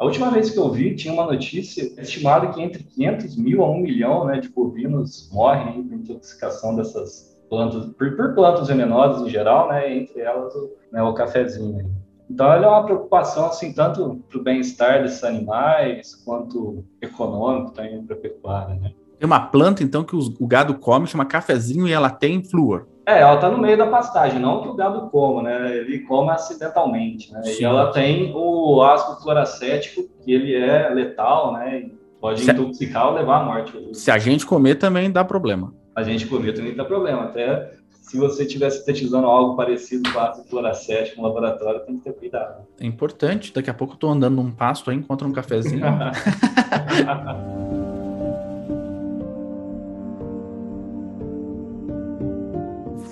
[0.02, 3.70] A última vez que eu vi, tinha uma notícia estimada que entre 500 mil a
[3.70, 9.30] 1 milhão né, de bovinos morrem por intoxicação dessas plantas, por, por, plantas venenosas em
[9.30, 11.88] geral, né, entre elas o, né, o cafezinho.
[12.28, 18.04] Então, ela é uma preocupação, assim, tanto para o bem-estar desses animais, quanto econômico também
[18.04, 18.90] para a pecuária, né?
[19.20, 22.88] Tem uma planta, então, que o gado come, chama cafezinho, e ela tem flúor.
[23.04, 25.76] É, ela está no meio da pastagem, não que o gado coma, né?
[25.76, 27.42] Ele come acidentalmente, né?
[27.42, 27.62] Sim.
[27.62, 31.90] E ela tem o ácido fluoracético, que ele é letal, né?
[32.20, 33.72] Pode se intoxicar ou levar à morte.
[33.92, 35.74] Se a gente comer também dá problema.
[35.96, 37.24] A gente comer também dá problema.
[37.24, 42.12] Até se você estiver sintetizando algo parecido com ácido fluoracético no laboratório, tem que ter
[42.12, 42.64] cuidado.
[42.80, 43.52] É importante.
[43.52, 45.82] Daqui a pouco eu estou andando num pasto aí, encontro um cafezinho.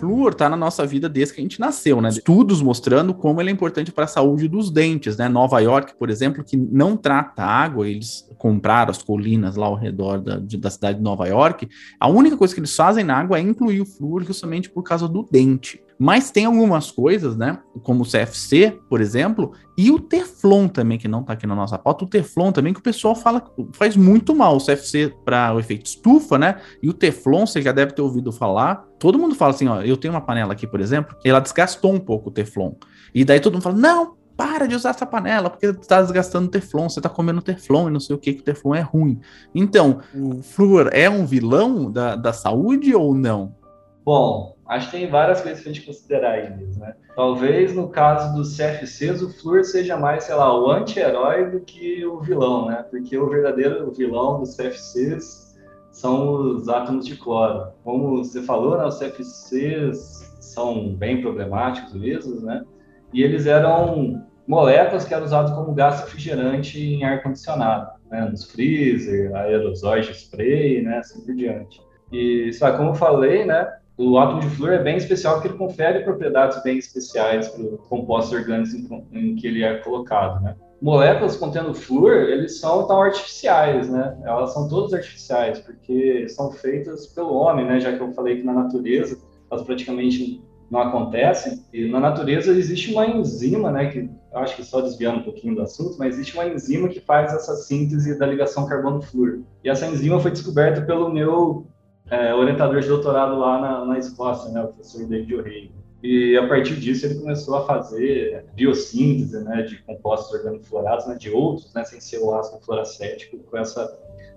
[0.01, 2.09] flúor está na nossa vida desde que a gente nasceu, né?
[2.09, 5.29] Estudos mostrando como ele é importante para a saúde dos dentes, né?
[5.29, 10.21] Nova York, por exemplo, que não trata água, eles compraram as colinas lá ao redor
[10.21, 11.69] da, da cidade de Nova York.
[11.99, 15.07] A única coisa que eles fazem na água é incluir o flúor justamente por causa
[15.07, 15.81] do dente.
[16.03, 17.59] Mas tem algumas coisas, né?
[17.83, 21.77] Como o CFC, por exemplo, e o Teflon também, que não tá aqui na nossa
[21.77, 22.07] pauta.
[22.07, 24.57] O Teflon também, que o pessoal fala faz muito mal.
[24.57, 26.59] O CFC para o efeito estufa, né?
[26.83, 28.83] E o Teflon, você já deve ter ouvido falar.
[28.99, 32.01] Todo mundo fala assim: ó, eu tenho uma panela aqui, por exemplo, ela desgastou um
[32.01, 32.73] pouco o Teflon.
[33.15, 36.89] E daí todo mundo fala: não, para de usar essa panela, porque está desgastando Teflon,
[36.89, 39.21] você está comendo Teflon e não sei o que, que o Teflon é ruim.
[39.55, 43.55] Então, o flúor é um vilão da, da saúde ou não?
[44.03, 46.95] Bom, acho que tem várias coisas para a gente considerar aí mesmo, né?
[47.17, 52.07] Talvez no caso dos CFCs, o flúor seja mais, sei lá, o anti-herói do que
[52.07, 52.85] o vilão, né?
[52.89, 55.59] Porque o verdadeiro vilão dos CFCs
[55.91, 57.73] são os átomos de cloro.
[57.83, 62.65] Como você falou, né, os CFCs são bem problemáticos mesmo, né?
[63.13, 68.25] E eles eram moléculas que eram usadas como gás refrigerante em ar-condicionado, né?
[68.31, 70.99] Nos freezer, aerosóis de spray, né?
[70.99, 71.83] Assim por diante.
[72.13, 73.80] E, sabe, como eu falei, né?
[74.03, 77.77] O átomo de flúor é bem especial porque ele confere propriedades bem especiais para o
[77.77, 80.57] composto orgânico em, em que ele é colocado, né?
[80.81, 84.17] moléculas contendo flúor, eles são tão artificiais, né?
[84.25, 87.79] Elas são todas artificiais, porque são feitas pelo homem, né?
[87.79, 89.19] Já que eu falei que na natureza
[89.51, 91.63] elas praticamente não acontecem.
[91.71, 93.91] E na natureza existe uma enzima, né?
[93.91, 97.35] Que acho que só desviando um pouquinho do assunto, mas existe uma enzima que faz
[97.35, 99.41] essa síntese da ligação carbono-flúor.
[99.63, 101.67] E essa enzima foi descoberta pelo meu
[102.11, 104.63] é, orientador de doutorado lá na, na Escócia, né?
[104.63, 105.81] O professor David O'Reilly.
[106.03, 111.31] E a partir disso ele começou a fazer biossíntese né, de compostos organofluorados, né, de
[111.31, 113.87] outros, né, sem ser o ácido fluoracético, com essa,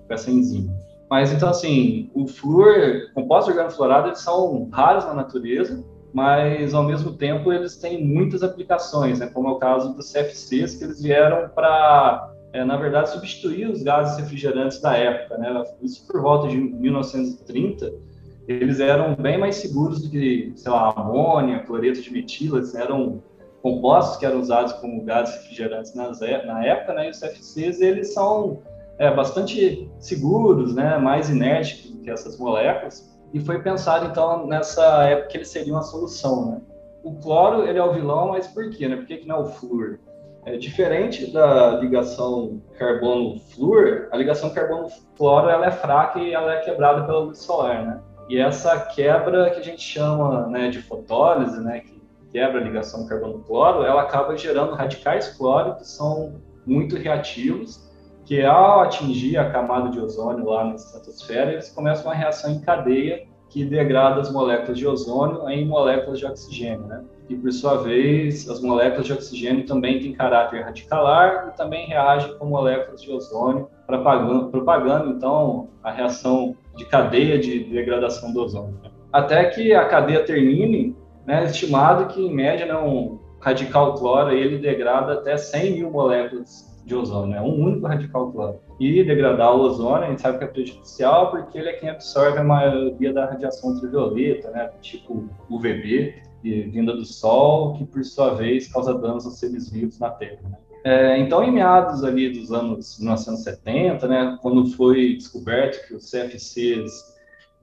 [0.05, 0.73] com essa enzima.
[1.09, 5.81] Mas então, assim, o flúor, compostos organofluorados, eles são raros na natureza,
[6.13, 10.75] mas ao mesmo tempo eles têm muitas aplicações, né, como é o caso dos CFCs,
[10.75, 15.37] que eles vieram para, é, na verdade, substituir os gases refrigerantes da época.
[15.37, 18.13] Né, isso por volta de 1930
[18.47, 23.23] eles eram bem mais seguros do que, sei lá, amônia, cloreto de metila, eram
[23.61, 27.07] compostos que eram usados como gases refrigerantes nas, na época, né?
[27.07, 28.59] E os CFCs, eles são
[28.97, 30.97] é, bastante seguros, né?
[30.97, 33.09] Mais inérticos do que essas moléculas.
[33.33, 36.61] E foi pensado, então, nessa época que eles seriam a solução, né?
[37.01, 38.97] O cloro, ele é o vilão, mas por quê, né?
[38.97, 39.99] Por que, que não é o flúor?
[40.45, 47.05] É, diferente da ligação carbono-flúor, a ligação carbono-cloro, ela é fraca e ela é quebrada
[47.05, 48.01] pela luz solar, né?
[48.29, 52.01] E essa quebra que a gente chama né, de fotólise, né, que
[52.31, 57.89] quebra a ligação carbono-cloro, ela acaba gerando radicais cloro que são muito reativos,
[58.25, 62.61] que ao atingir a camada de ozônio lá na estratosfera, eles começam uma reação em
[62.61, 67.03] cadeia que degrada as moléculas de ozônio em moléculas de oxigênio, né?
[67.29, 72.37] E por sua vez, as moléculas de oxigênio também têm caráter radicalar e também reagem
[72.37, 78.77] com moléculas de ozônio, propagando, propagando então a reação de cadeia de degradação do ozônio.
[79.11, 84.57] Até que a cadeia termine, né, estimado que em média né, um radical cloro ele
[84.57, 88.59] degrada até 100 mil moléculas de ozônio, é um único radical cloro.
[88.79, 92.39] E degradar o ozônio, a gente sabe que é prejudicial porque ele é quem absorve
[92.39, 98.71] a maioria da radiação ultravioleta, né, tipo UVB, vinda do Sol, que por sua vez
[98.71, 100.41] causa danos aos seres vivos na Terra.
[100.43, 100.57] Né?
[100.83, 106.91] É, então, em meados ali dos anos 1970, né, quando foi descoberto que os CFCs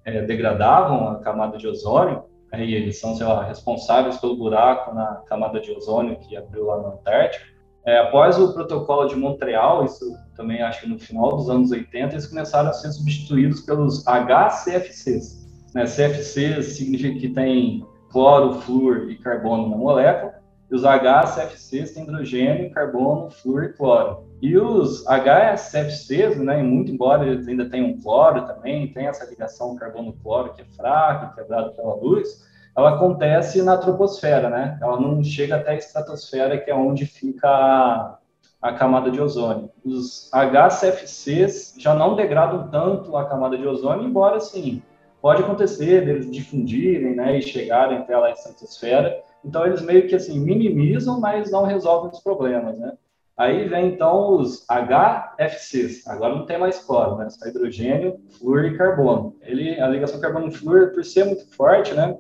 [0.07, 5.61] é, degradavam a camada de ozônio, aí eles são, lá, responsáveis pelo buraco na camada
[5.61, 7.45] de ozônio que abriu lá no Antártico.
[7.85, 12.15] É, após o protocolo de Montreal, isso também acho que no final dos anos 80,
[12.15, 15.47] eles começaram a ser substituídos pelos HCFCs.
[15.75, 15.85] Né?
[15.85, 22.71] CFCs significa que tem cloro, flúor e carbono na molécula, e os HCFCs têm hidrogênio,
[22.71, 24.25] carbono, flúor e cloro.
[24.41, 30.55] E os HCFCs, né, muito embora eles ainda tenham cloro também, tem essa ligação carbono-cloro
[30.55, 34.79] que é fraca, quebrada pela luz, ela acontece na troposfera, né?
[34.81, 38.19] Ela não chega até a estratosfera, que é onde fica a,
[38.63, 39.71] a camada de ozônio.
[39.85, 44.83] Os HCFCs já não degradam tanto a camada de ozônio, embora, sim,
[45.21, 50.15] pode acontecer deles difundirem, né, e chegarem até lá a estratosfera, então, eles meio que
[50.15, 52.93] assim minimizam, mas não resolvem os problemas, né?
[53.37, 56.07] Aí vem então os HFCs.
[56.07, 57.29] Agora não tem mais cloro, né?
[57.31, 59.35] Só hidrogênio, flúor e carbono.
[59.41, 62.19] Ele, a ligação carbono-flúor, por ser muito forte, né?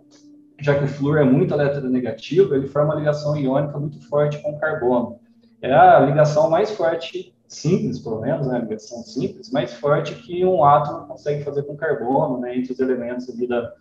[0.60, 4.52] Já que o flúor é muito eletronegativo, ele forma uma ligação iônica muito forte com
[4.52, 5.20] o carbono.
[5.60, 8.60] É a ligação mais forte, simples, pelo menos, né?
[8.60, 12.56] Ligação simples, mais forte que um átomo consegue fazer com carbono, né?
[12.56, 13.74] Entre os elementos ali da,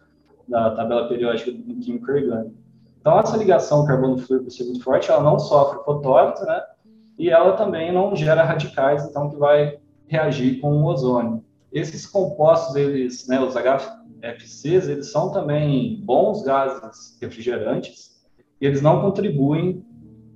[0.48, 2.56] da tabela periódica do químico orgânico.
[3.00, 6.62] Então, essa ligação carbono-flúor por ser muito forte, ela não sofre fotólise, né?
[7.18, 9.78] E ela também não gera radicais, então, que vai
[10.08, 11.44] reagir com o ozônio.
[11.72, 18.20] Esses compostos, eles, né, os HFCs, eles são também bons gases refrigerantes
[18.60, 19.86] e eles não contribuem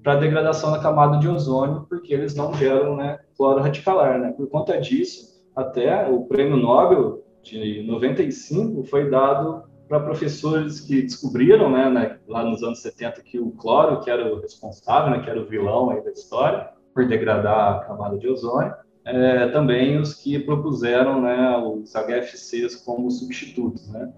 [0.03, 4.19] para a degradação da camada de ozônio, porque eles não geram né, cloro radicalar.
[4.19, 4.31] Né?
[4.31, 11.69] Por conta disso, até o prêmio Nobel de 95 foi dado para professores que descobriram,
[11.69, 15.29] né, né, lá nos anos 70, que o cloro, que era o responsável, né, que
[15.29, 18.73] era o vilão aí da história, por degradar a camada de ozônio,
[19.05, 23.91] é, também os que propuseram né, os HFCs como substitutos.
[23.91, 24.11] Né?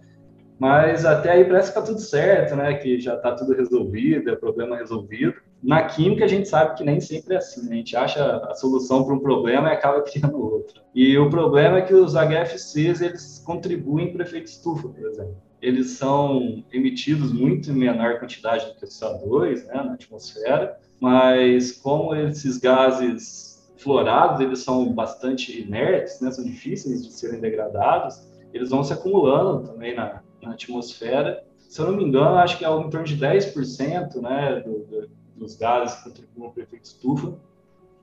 [0.59, 4.35] Mas até aí parece que está tudo certo, né, que já está tudo resolvido, é
[4.35, 5.35] problema resolvido.
[5.63, 7.67] Na química, a gente sabe que nem sempre é assim.
[7.67, 7.73] Né?
[7.73, 10.81] A gente acha a solução para um problema e acaba criando outro.
[10.93, 15.91] E o problema é que os HFCs eles contribuem para efeito estufa, por exemplo eles
[15.91, 22.13] são emitidos muito em menor quantidade do que o CO2 né, na atmosfera, mas como
[22.15, 28.83] esses gases fluorados eles são bastante inertes, né, são difíceis de serem degradados, eles vão
[28.83, 31.43] se acumulando também na, na atmosfera.
[31.57, 35.09] Se eu não me engano, acho que é em torno de 10% né, do, do,
[35.35, 37.33] dos gases que contribuem para o efeito estufa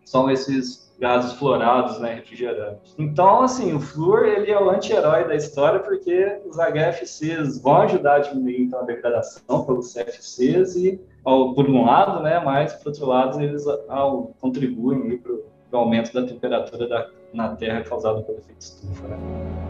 [0.04, 2.94] são esses gases fluorados, né, refrigerantes.
[2.98, 8.16] Então, assim, o flúor ele é o anti-herói da história porque os HFCs vão ajudar
[8.16, 12.88] a diminuir então, a degradação pelos CFCs e, ao, por um lado, né, mas por
[12.88, 15.42] outro lado eles ao, contribuem para o
[15.72, 19.08] aumento da temperatura da, na Terra causado pelo efeito estufa.
[19.08, 19.61] Né?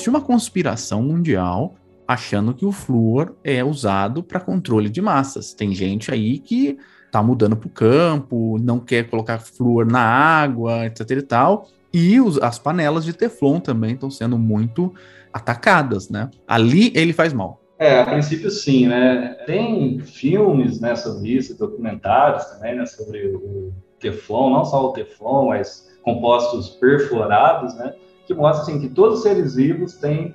[0.00, 1.74] Existe uma conspiração mundial
[2.08, 5.52] achando que o flúor é usado para controle de massas.
[5.52, 6.78] Tem gente aí que
[7.12, 11.68] tá mudando para o campo, não quer colocar flúor na água, etc e tal.
[11.92, 14.94] E os, as panelas de Teflon também estão sendo muito
[15.32, 16.30] atacadas, né?
[16.48, 17.60] Ali ele faz mal.
[17.78, 19.36] É, a princípio sim, né?
[19.46, 25.48] Tem filmes, né, sobre isso, documentários também, né, sobre o Teflon, não só o Teflon,
[25.48, 27.94] mas compostos perfluorados, né?
[28.30, 30.32] Que mostra assim, que todos os seres vivos têm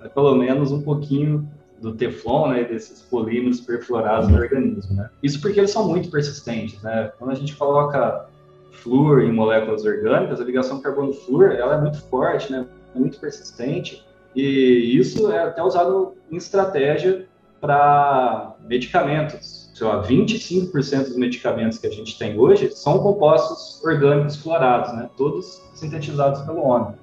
[0.00, 1.46] né, pelo menos um pouquinho
[1.82, 5.10] do teflon, né, desses polímeros perfluorados no organismo, né?
[5.22, 7.12] Isso porque eles são muito persistentes, né?
[7.18, 8.26] Quando a gente coloca
[8.72, 12.66] flúor em moléculas orgânicas, a ligação carbono-flúor, ela é muito forte, né?
[12.94, 14.02] Muito persistente,
[14.34, 17.26] e isso é até usado em estratégia
[17.60, 19.70] para medicamentos.
[19.74, 25.10] Sei lá, 25% dos medicamentos que a gente tem hoje são compostos orgânicos fluorados, né?
[25.18, 26.94] Todos sintetizados pelo homem.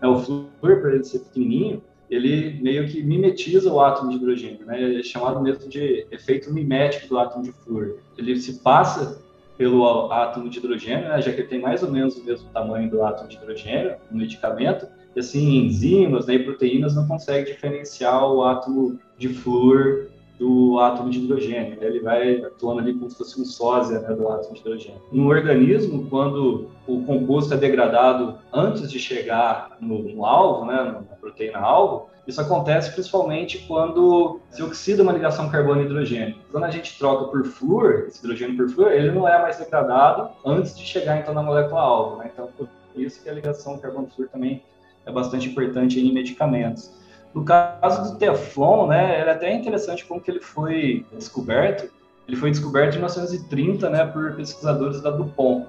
[0.00, 4.64] É, o flúor, para ele ser pequenininho, ele meio que mimetiza o átomo de hidrogênio,
[4.64, 4.98] né?
[4.98, 7.98] É chamado mesmo de efeito mimético do átomo de flúor.
[8.16, 9.22] Ele se passa
[9.58, 11.20] pelo átomo de hidrogênio, né?
[11.20, 14.18] já que ele tem mais ou menos o mesmo tamanho do átomo de hidrogênio no
[14.18, 20.06] medicamento, e assim, enzimas né, e proteínas não conseguem diferenciar o átomo de flúor
[20.38, 21.78] do átomo de hidrogênio.
[21.80, 25.02] Ele vai atuando ali como se fosse um sósia né, do átomo de hidrogênio.
[25.10, 31.16] No organismo, quando o composto é degradado antes de chegar no, no alvo, né, na
[31.16, 36.36] proteína-alvo, isso acontece principalmente quando se oxida uma ligação carbono-hidrogênio.
[36.52, 40.30] Quando a gente troca por flúor, esse hidrogênio por flúor, ele não é mais degradado
[40.44, 42.18] antes de chegar então na molécula-alvo.
[42.18, 42.30] Né?
[42.32, 44.62] Então, por isso que a ligação carbono-flúor também
[45.06, 46.92] é bastante importante em medicamentos.
[47.34, 51.90] No caso do Teflon, né, é até interessante como que ele foi descoberto.
[52.26, 55.66] Ele foi descoberto em 1930, né, por pesquisadores da DuPont,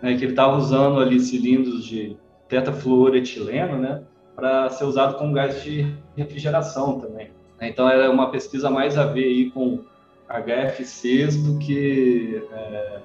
[0.00, 2.16] né, que ele estava usando ali cilindros de
[2.48, 4.02] tetafluoretileno, né,
[4.34, 7.30] para ser usado como gás de refrigeração também.
[7.60, 9.80] Então era uma pesquisa mais a ver aí com
[10.28, 13.00] HFCs do que é,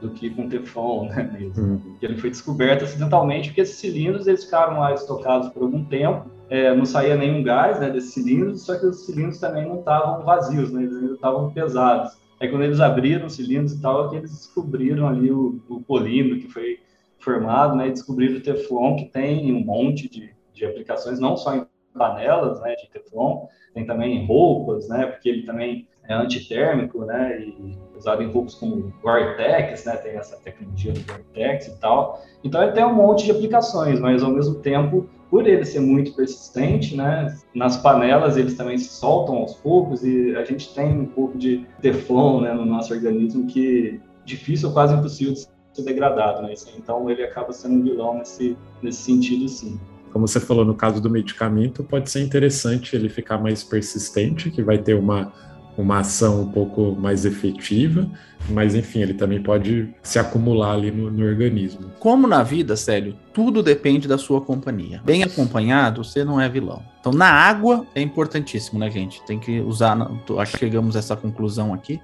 [0.00, 1.64] do que com Teflon, né, mesmo.
[1.64, 1.96] Uhum.
[2.00, 6.74] Ele foi descoberto acidentalmente porque esses cilindros eles ficaram lá estocados por algum tempo, é,
[6.74, 10.72] não saía nenhum gás né, desses cilindros, só que os cilindros também não estavam vazios,
[10.72, 12.18] né, eles ainda estavam pesados.
[12.40, 15.80] Aí quando eles abriram os cilindros e tal, é que eles descobriram ali o, o
[15.82, 16.78] polímero que foi
[17.18, 21.54] formado, né, e descobriram o Teflon, que tem um monte de, de aplicações, não só
[21.54, 27.04] em panelas, né, de Teflon, tem também em roupas, né, porque ele também é antitérmico,
[27.04, 32.22] né, e usado em roupas como Gore-Tex, né, tem essa tecnologia do Gore-Tex e tal.
[32.42, 36.14] Então ele tem um monte de aplicações, mas ao mesmo tempo, por ele ser muito
[36.14, 41.06] persistente, né, nas panelas eles também se soltam aos poucos e a gente tem um
[41.06, 46.42] pouco de teflon, né, no nosso organismo que difícil ou quase impossível de ser degradado,
[46.42, 46.54] né?
[46.76, 49.78] Então ele acaba sendo um vilão nesse nesse sentido, sim
[50.12, 54.62] como você falou no caso do medicamento, pode ser interessante ele ficar mais persistente, que
[54.62, 55.32] vai ter uma
[55.78, 58.10] uma ação um pouco mais efetiva,
[58.50, 61.90] mas enfim, ele também pode se acumular ali no, no, organismo.
[62.00, 65.00] Como na vida, sério, tudo depende da sua companhia.
[65.04, 66.82] Bem acompanhado, você não é vilão.
[66.98, 69.24] Então, na água é importantíssimo, né, gente?
[69.24, 69.96] Tem que usar.
[70.38, 72.00] Acho que chegamos a essa conclusão aqui,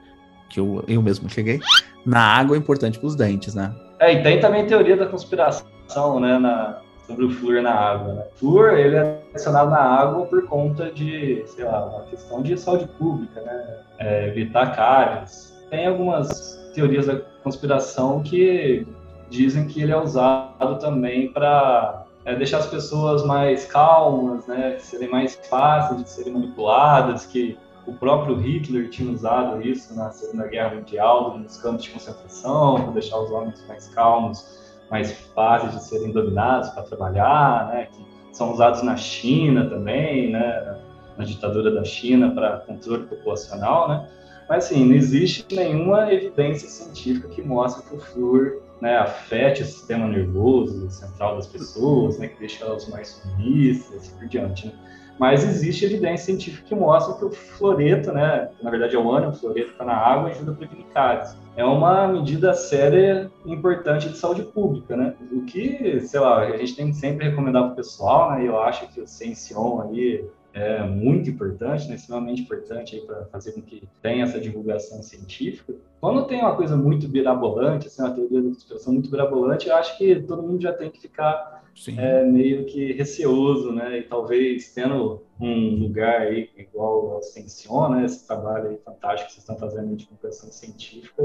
[0.48, 1.58] que eu, eu mesmo cheguei.
[2.06, 3.74] Na água é importante para os dentes, né?
[3.98, 8.14] É, e tem também teoria da conspiração, né, na, sobre o flúor na água.
[8.14, 8.24] Né?
[8.34, 12.56] O flúor ele é adicionado na água por conta de, sei lá, uma questão de
[12.58, 13.78] saúde pública, né?
[13.98, 15.54] É, evitar cáries.
[15.70, 18.86] Tem algumas teorias da conspiração que
[19.30, 24.78] dizem que ele é usado também para é, deixar as pessoas mais calmas, né?
[24.78, 30.48] Serem mais fáceis de serem manipuladas, que o próprio Hitler tinha usado isso na Segunda
[30.48, 34.63] Guerra Mundial, nos campos de concentração, para deixar os homens mais calmos
[34.94, 40.78] mais fáceis de serem dominados para trabalhar, né, que são usados na China também, né,
[41.18, 44.08] na ditadura da China para controle populacional, né.
[44.48, 49.66] Mas assim, não existe nenhuma evidência científica que mostre que o flúor né, afete o
[49.66, 54.68] sistema nervoso central das pessoas, né, que deixa elas mais sumistas por diante.
[54.68, 54.74] Né?
[55.18, 59.30] Mas existe evidência científica que mostra que o fluoreto, né, na verdade é o ânion,
[59.30, 61.36] o fluoreto está na água, ajuda a prevenir cáries.
[61.56, 65.14] É uma medida séria e importante de saúde pública, né?
[65.30, 68.46] O que, sei lá, a gente tem que sempre recomendar para o pessoal, né?
[68.46, 73.60] Eu acho que o Sension aí é muito importante, né, extremamente importante para fazer com
[73.60, 75.74] que tenha essa divulgação científica.
[76.00, 79.98] Quando tem uma coisa muito mirabolante, assim, uma teoria da conspiração muito mirabolante, eu acho
[79.98, 81.63] que todo mundo já tem que ficar
[81.96, 83.98] é, meio que receoso, né?
[83.98, 88.04] E talvez tendo um lugar aí igual ao Extension, né?
[88.04, 91.22] Esse trabalho aí fantástico que vocês estão fazendo de divulgação científica,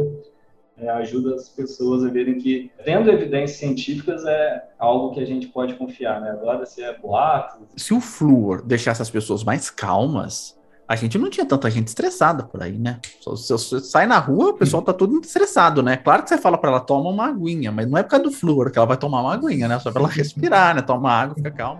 [0.77, 5.47] é, ajuda as pessoas a verem que tendo evidências científicas é algo que a gente
[5.47, 6.31] pode confiar, né?
[6.31, 7.67] Agora se é boato.
[7.75, 10.58] Se o flúor deixasse as pessoas mais calmas,
[10.89, 12.99] a gente não tinha tanta gente estressada por aí, né?
[13.21, 15.95] Se você sai na rua, o pessoal tá todo estressado, né?
[15.95, 18.31] Claro que você fala para ela toma uma aguinha, mas não é por causa do
[18.31, 19.77] flúor que ela vai tomar uma aguinha, né?
[19.77, 20.81] Só para ela respirar, né?
[20.81, 21.79] Toma água, fica calma.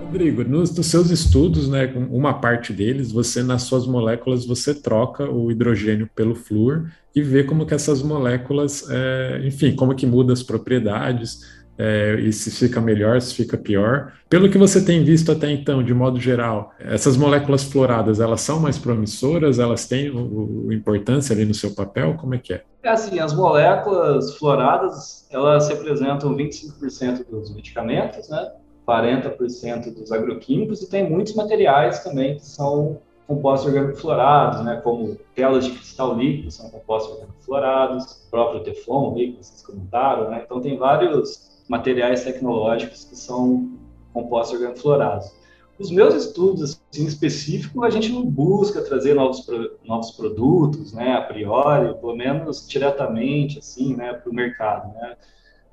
[0.00, 5.30] Rodrigo, nos, nos, seus estudos, né, uma parte deles, você nas suas moléculas você troca
[5.30, 10.32] o hidrogênio pelo flúor e vê como que essas moléculas, é, enfim, como que muda
[10.32, 14.12] as propriedades é, e se fica melhor, se fica pior.
[14.28, 18.58] Pelo que você tem visto até então, de modo geral, essas moléculas fluoradas, elas são
[18.58, 19.58] mais promissoras?
[19.58, 22.14] Elas têm o, o importância ali no seu papel?
[22.14, 22.62] Como é que é?
[22.82, 28.50] É assim, as moléculas fluoradas, elas representam 25% dos medicamentos, né?
[28.86, 35.16] 40% dos agroquímicos e tem muitos materiais também que são compostos orgânicos fluorados, né, como
[35.34, 40.42] telas de cristal líquido são compostos orgânicos fluorados, o próprio Teflon, que vocês comentaram, né,
[40.44, 43.72] então tem vários materiais tecnológicos que são
[44.12, 45.32] compostos orgânicos fluorados.
[45.78, 49.46] Os meus estudos, assim, em específico, a gente não busca trazer novos,
[49.84, 55.16] novos produtos, né, a priori, pelo menos diretamente, assim, né, para o mercado, né.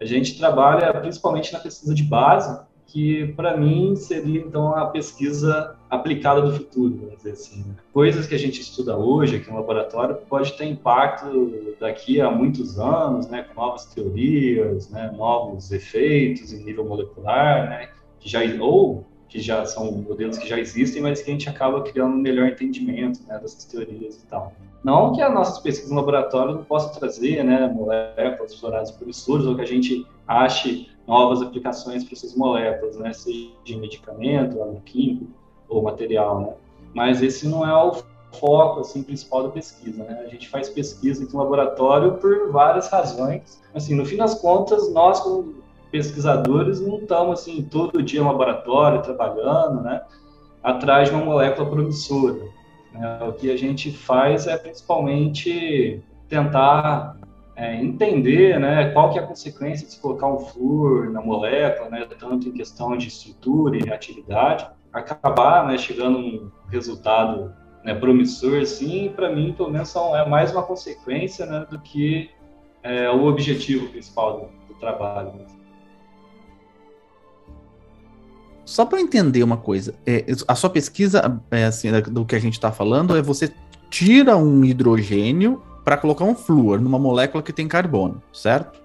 [0.02, 5.76] A gente trabalha principalmente na pesquisa de base, que para mim seria então a pesquisa
[5.94, 7.60] aplicada do futuro, vamos dizer assim.
[7.60, 7.76] Né?
[7.94, 12.80] Coisas que a gente estuda hoje aqui no laboratório pode ter impacto daqui a muitos
[12.80, 17.90] anos, né, com novas teorias, né, novos efeitos em nível molecular, né,
[18.20, 21.82] que já ou que já são modelos que já existem, mas que a gente acaba
[21.82, 24.54] criando um melhor entendimento né, dessas teorias e tal.
[24.84, 29.56] Não que as nossas pesquisas no laboratório não possam trazer né, moléculas florais promissoras ou
[29.56, 35.43] que a gente ache novas aplicações para essas moléculas, né, seja de medicamento, agroquímico
[35.74, 36.54] ou material, né.
[36.94, 38.04] Mas esse não é o
[38.40, 40.24] foco assim principal da pesquisa, né?
[40.26, 43.62] A gente faz pesquisa no laboratório por várias razões.
[43.74, 49.04] Assim, no fim das contas, nós como pesquisadores não estamos assim todo dia no laboratório
[49.04, 50.02] trabalhando, né,
[50.64, 52.40] atrás de uma molécula promissora.
[52.92, 53.20] Né?
[53.28, 57.16] O que a gente faz é principalmente tentar
[57.56, 61.90] é, entender, né, qual que é a consequência de se colocar um flúor na molécula,
[61.90, 68.66] né, tanto em questão de estrutura e reatividade, acabar, né, chegando um resultado né, promissor,
[68.66, 72.30] sim, para mim, pelo menos, é mais uma consequência né, do que
[72.84, 75.34] é, o objetivo principal do, do trabalho.
[78.66, 82.54] Só para entender uma coisa, é, a sua pesquisa, é, assim, do que a gente
[82.54, 83.54] está falando, é você
[83.90, 88.83] tira um hidrogênio para colocar um flúor numa molécula que tem carbono, certo?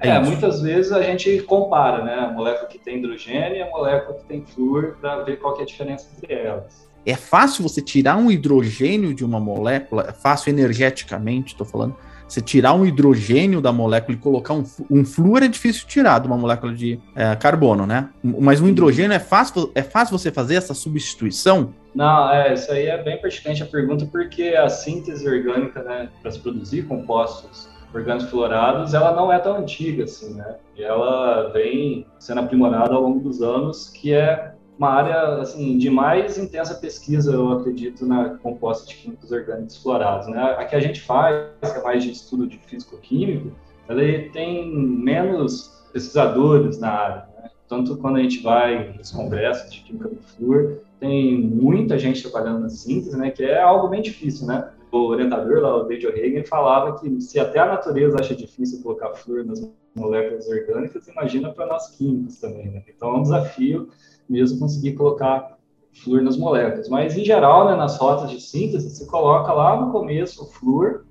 [0.00, 3.68] É, é muitas vezes a gente compara, né, a molécula que tem hidrogênio e a
[3.68, 6.88] molécula que tem flúor para ver qual é a diferença entre elas.
[7.04, 11.96] É fácil você tirar um hidrogênio de uma molécula, é fácil energeticamente, estou falando,
[12.28, 16.26] você tirar um hidrogênio da molécula e colocar um, um flúor é difícil tirar de
[16.26, 18.10] uma molécula de é, carbono, né?
[18.22, 21.72] Mas um hidrogênio é fácil, é fácil você fazer essa substituição?
[21.94, 26.30] Não, é, isso aí é bem pertinente a pergunta, porque a síntese orgânica, né, para
[26.30, 30.56] se produzir compostos orgânicos fluorados, ela não é tão antiga assim, né?
[30.76, 35.90] E ela vem sendo aprimorada ao longo dos anos, que é uma área assim de
[35.90, 40.28] mais intensa pesquisa, eu acredito, na composta de químicos orgânicos florados.
[40.28, 40.40] Né?
[40.40, 43.50] A que a gente faz, que é mais de estudo de físico-químico,
[43.88, 44.00] ela
[44.32, 47.28] tem menos pesquisadores na área.
[47.42, 47.50] Né?
[47.68, 52.60] Tanto quando a gente vai nos congressos de química do flúor, tem muita gente trabalhando
[52.60, 53.30] na síntese, né?
[53.30, 54.70] que é algo bem difícil, né?
[54.90, 59.14] O orientador lá, o David O'Hagan, falava que se até a natureza acha difícil colocar
[59.14, 59.60] flúor nas
[59.94, 62.82] moléculas orgânicas, imagina para nós químicos também, né?
[62.88, 63.88] Então é um desafio
[64.28, 65.58] mesmo conseguir colocar
[65.92, 66.88] flúor nas moléculas.
[66.88, 71.04] Mas, em geral, né, nas rotas de síntese, você coloca lá no começo o flúor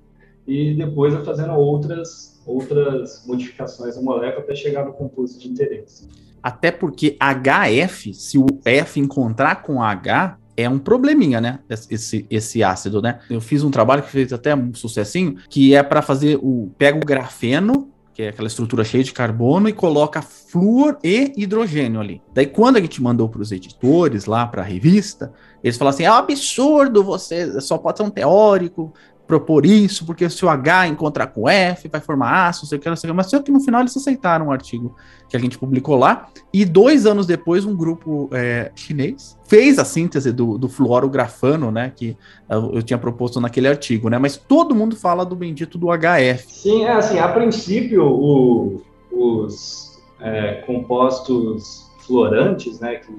[0.46, 6.08] e depois vai fazendo outras, outras modificações na molécula até chegar no composto de interesse.
[6.42, 11.60] Até porque HF, se o F encontrar com H, é um probleminha, né?
[11.70, 13.20] Esse, esse ácido, né?
[13.30, 16.72] Eu fiz um trabalho que fez até um sucessinho, que é para fazer o.
[16.78, 22.02] Pega o grafeno, que é aquela estrutura cheia de carbono, e coloca flúor e hidrogênio
[22.02, 22.20] ali.
[22.34, 25.32] Daí, quando a gente mandou para os editores, lá para a revista,
[25.64, 28.92] eles falaram assim: é um absurdo, você só pode ser um teórico,
[29.28, 32.78] propor isso, porque se o H encontrar com o F, vai formar ácido, não sei
[32.78, 33.17] o que, não sei o que.
[33.17, 34.95] Mas só que no final eles aceitaram o artigo
[35.28, 36.30] que a gente publicou lá.
[36.53, 41.91] E dois anos depois, um grupo é, chinês fez a síntese do, do fluorografano, né?
[41.93, 42.17] Que
[42.49, 44.17] eu tinha proposto naquele artigo, né?
[44.17, 46.45] Mas todo mundo fala do bendito do HF.
[46.47, 52.95] Sim, é assim, a princípio, o, os é, compostos fluorantes, né?
[52.95, 53.11] Que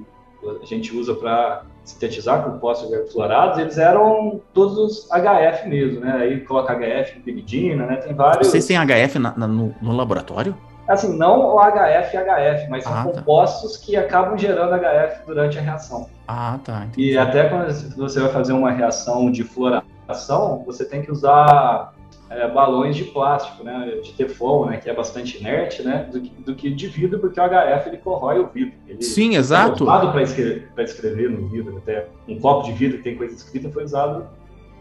[0.62, 6.18] a gente usa para sintetizar compostos fluorados, eles eram todos HF mesmo, né?
[6.20, 7.96] Aí coloca HF, piridina, né?
[7.96, 8.46] Tem vários.
[8.46, 10.54] Vocês têm HF na, na, no, no, laboratório?
[10.86, 13.18] Assim, não o HF e HF, mas ah, são tá.
[13.18, 16.08] compostos que acabam gerando HF durante a reação.
[16.26, 16.84] Ah, tá.
[16.84, 17.12] Entendi.
[17.12, 21.92] E até quando você vai fazer uma reação de fluoração, você tem que usar
[22.30, 26.42] é, balões de plástico, né, de teflon, né, que é bastante inerte, né, do que,
[26.42, 28.74] do que de vidro, porque o HF ele corrói o vidro.
[28.86, 29.84] Ele Sim, exato.
[29.84, 33.70] usado para escrever, escrever, no vidro, até um copo de vidro que tem coisa escrita
[33.70, 34.26] foi usado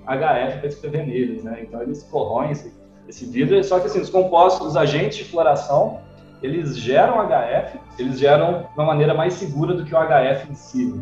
[0.06, 2.74] HF para escrever neles, né, então eles corroem esse,
[3.08, 6.02] esse vidro, só que assim, os compostos, os agentes de floração,
[6.44, 10.56] eles geram HF, eles geram de uma maneira mais segura do que o HF em
[10.56, 10.94] si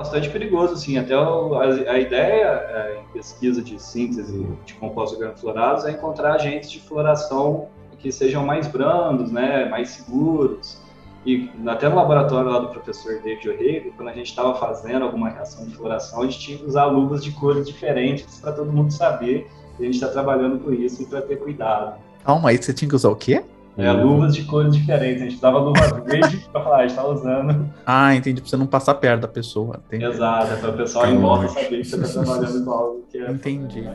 [0.00, 0.96] bastante perigoso, assim.
[0.96, 6.34] Até o, a, a, ideia é, em pesquisa de síntese de compostos organoflorados é encontrar
[6.34, 10.80] agentes de floração que sejam mais brandos, né, mais seguros.
[11.26, 15.28] E até no laboratório lá do professor David O'Reilly, quando a gente estava fazendo alguma
[15.28, 18.90] reação de floração, a gente tinha que usar luvas de cores diferentes para todo mundo
[18.90, 19.46] saber
[19.76, 22.00] que a gente está trabalhando com isso e para ter cuidado.
[22.24, 23.44] Calma aí, você tinha que usar o quê?
[23.78, 25.22] É, luvas de cores diferentes.
[25.22, 27.70] A gente dava luva verde pra falar, a gente tá usando.
[27.86, 28.40] Ah, entendi.
[28.40, 29.80] Pra você não passar perto da pessoa.
[29.86, 30.04] Entendi.
[30.04, 33.30] Exato, é para o pessoal em volta saber que você tá trabalhando que é.
[33.30, 33.88] Entendi.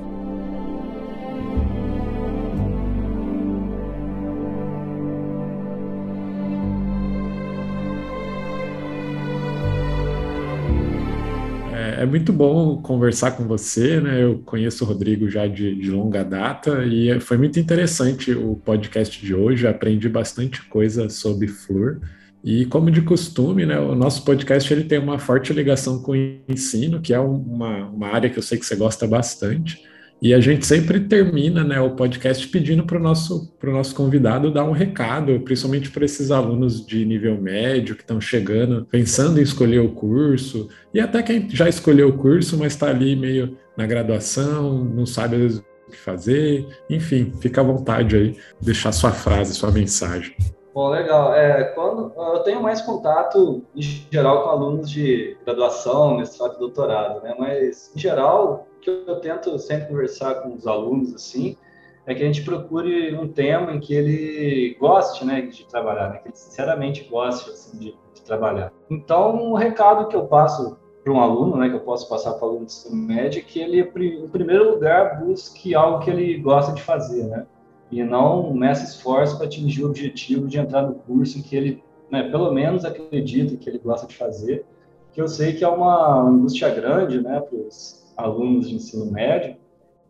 [11.98, 14.24] É muito bom conversar com você, né?
[14.24, 19.24] Eu conheço o Rodrigo já de, de, longa data e foi muito interessante o podcast
[19.24, 19.68] de hoje.
[19.68, 22.02] Aprendi bastante coisa sobre flúor.
[22.44, 26.16] E como de costume, né, o nosso podcast ele tem uma forte ligação com o
[26.48, 29.82] ensino, que é uma, uma área que eu sei que você gosta bastante.
[30.26, 34.64] E a gente sempre termina né, o podcast pedindo para o nosso, nosso convidado dar
[34.64, 39.82] um recado, principalmente para esses alunos de nível médio que estão chegando, pensando em escolher
[39.82, 44.84] o curso, e até quem já escolheu o curso, mas está ali meio na graduação,
[44.84, 46.66] não sabe o que fazer.
[46.90, 50.36] Enfim, fica à vontade aí, deixar sua frase, sua mensagem.
[50.74, 51.36] Bom, legal.
[51.36, 57.22] É, quando eu tenho mais contato em geral com alunos de graduação, mestrado e doutorado,
[57.22, 57.36] né?
[57.38, 61.58] Mas em geral que eu tento sempre conversar com os alunos assim
[62.06, 66.20] é que a gente procure um tema em que ele goste, né, de trabalhar, né,
[66.20, 68.72] que ele sinceramente goste assim, de, de trabalhar.
[68.92, 72.34] Então, o um recado que eu passo para um aluno, né, que eu posso passar
[72.34, 76.12] para o aluno de ensino médio, é que ele, em primeiro lugar, busque algo que
[76.12, 77.48] ele gosta de fazer, né,
[77.92, 82.30] e não nesse esforço para atingir o objetivo de entrar no curso que ele, né,
[82.30, 84.64] pelo menos acredita que ele gosta de fazer,
[85.12, 89.56] que eu sei que é uma angústia grande, né, para os alunos de ensino médio,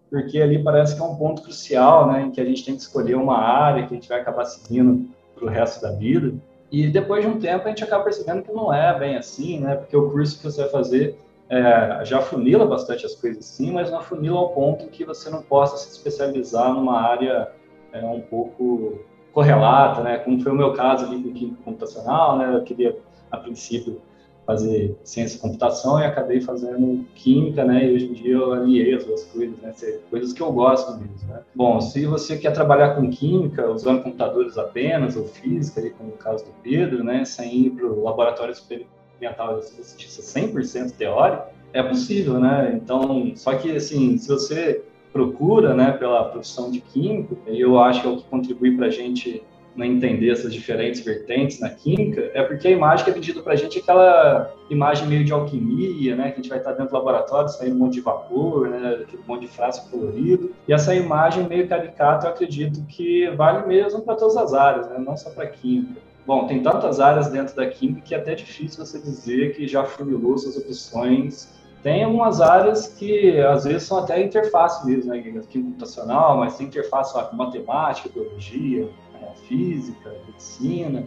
[0.10, 2.82] porque ali parece que é um ponto crucial, né, em que a gente tem que
[2.82, 6.34] escolher uma área que a gente vai acabar seguindo para o resto da vida.
[6.72, 9.76] E depois de um tempo a gente acaba percebendo que não é bem assim, né,
[9.76, 13.92] porque o curso que você vai fazer é, já funila bastante as coisas sim, mas
[13.92, 17.52] não funila ao ponto que você não possa se especializar numa área
[17.94, 19.00] é, um pouco
[19.32, 22.98] correlata, né, como foi o meu caso ali com química computacional, né, eu queria
[23.30, 24.02] a princípio
[24.46, 27.86] fazer ciência da computação e acabei fazendo química, né?
[27.86, 29.74] E hoje em dia eu aliei as duas coisas, né?
[30.10, 31.42] Coisas que eu gosto mesmo, né?
[31.54, 36.18] Bom, se você quer trabalhar com química, usando computadores apenas, ou física, ali, como no
[36.18, 37.26] caso do Pedro, né?
[37.26, 42.80] Sem ir para o laboratório experimental de cientista 100% teórico, é possível, né?
[42.82, 48.08] Então, só que, assim, se você procura, né, pela profissão de químico, eu acho que
[48.08, 49.42] é o que contribui para a gente
[49.76, 53.54] né, entender essas diferentes vertentes na química, é porque a imagem que é vendida para
[53.54, 56.90] a gente é aquela imagem meio de alquimia, né, que a gente vai estar dentro
[56.90, 60.96] do laboratório, saindo um monte de vapor, né, aquele monte de frasco colorido, e essa
[60.96, 65.30] imagem meio caricata eu acredito que vale mesmo para todas as áreas, né, não só
[65.30, 66.00] para química.
[66.26, 69.84] Bom, tem tantas áreas dentro da química que é até difícil você dizer que já
[69.84, 71.54] funilou suas opções
[71.86, 75.22] Tem algumas áreas que às vezes são até interface mesmo, né?
[75.22, 78.90] Química computacional, mas tem interface com matemática, biologia,
[79.26, 79.34] né?
[79.48, 81.06] física, medicina,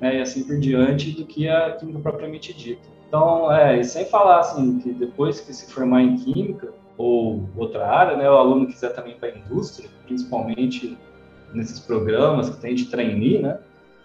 [0.00, 0.16] né?
[0.16, 2.82] e assim por diante, do que a química propriamente dita.
[3.08, 7.86] Então, é, e sem falar assim, que depois que se formar em química ou outra
[7.86, 10.98] área, né, o aluno quiser também para a indústria, principalmente
[11.52, 13.58] nesses programas que tem de trainee, né?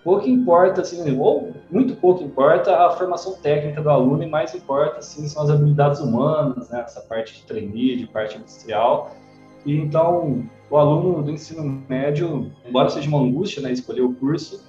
[0.04, 5.00] pouco importa, assim, ou muito pouco importa a formação técnica do aluno e mais importa,
[5.00, 9.16] assim, são as habilidades humanas, né, essa parte de trainee, de parte industrial.
[9.66, 14.68] Então, o aluno do ensino médio, embora seja uma angústia, né, escolher o curso,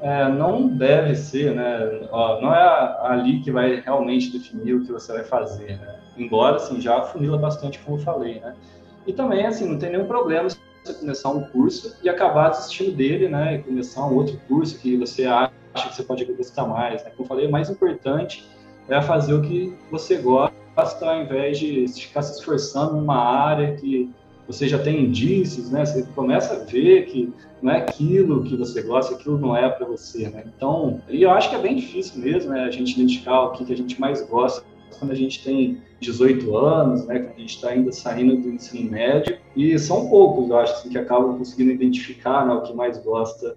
[0.00, 4.92] é, não deve ser, né, ó, não é ali que vai realmente definir o que
[4.92, 8.54] você vai fazer, né, embora, assim, já funila bastante, como eu falei, né.
[9.06, 10.48] E também, assim, não tem nenhum problema
[10.84, 13.56] você começar um curso e acabar desistindo dele, né?
[13.56, 17.02] E começar um outro curso que você acha que você pode gostar mais.
[17.02, 17.10] Né?
[17.10, 18.46] Como eu falei, o mais importante
[18.88, 20.54] é fazer o que você gosta,
[21.02, 24.12] ao invés de ficar se esforçando numa área que
[24.46, 25.84] você já tem indícios, né?
[25.84, 27.32] Você começa a ver que
[27.62, 30.44] não é aquilo que você gosta, aquilo não é para você, né?
[30.54, 32.64] Então, e eu acho que é bem difícil mesmo, né?
[32.64, 34.64] A gente identificar o que, que a gente mais gosta
[34.98, 38.90] quando a gente tem 18 anos, né, quando a gente está ainda saindo do ensino
[38.90, 42.98] médio, e são poucos, eu acho, assim, que acabam conseguindo identificar né, o que mais
[42.98, 43.56] gosta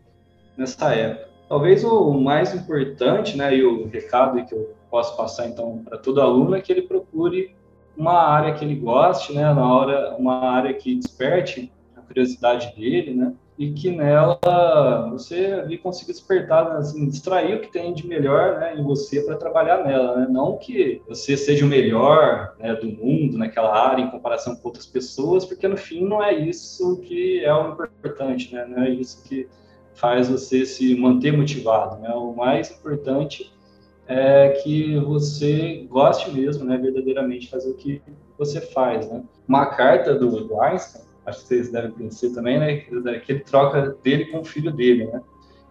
[0.58, 1.28] nessa época.
[1.48, 6.22] Talvez o mais importante, né, e o recado que eu posso passar então para todo
[6.22, 7.56] aluno é que ele procure
[7.98, 13.14] uma área que ele goste, né, na hora, uma área que desperte a curiosidade dele,
[13.14, 18.60] né, e que nela você ali consiga despertar, assim, distrair o que tem de melhor
[18.60, 20.28] né, em você para trabalhar nela, né?
[20.30, 24.86] Não que você seja o melhor né, do mundo naquela área em comparação com outras
[24.86, 28.64] pessoas, porque no fim não é isso que é o importante, né?
[28.70, 29.48] Não é isso que
[29.96, 32.12] faz você se manter motivado, né?
[32.12, 33.52] O mais importante
[34.08, 38.02] é que você goste mesmo, né, verdadeiramente fazer o que
[38.38, 39.24] você faz, né?
[39.48, 42.78] Uma carta do, Einstein acho que vocês devem conhecer também, né?
[42.78, 45.22] Que ele troca dele com o filho dele, né?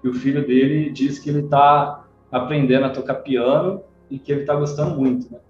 [0.05, 4.43] E o filho dele diz que ele está aprendendo a tocar piano e que ele
[4.43, 5.41] está gostando muito, né?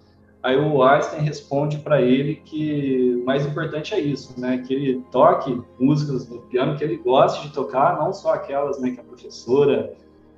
[0.43, 4.59] Aí o Einstein responde para ele que o mais importante é isso, né?
[4.59, 8.93] Que ele toque músicas no piano que ele goste de tocar, não só aquelas né,
[8.93, 9.93] que a professora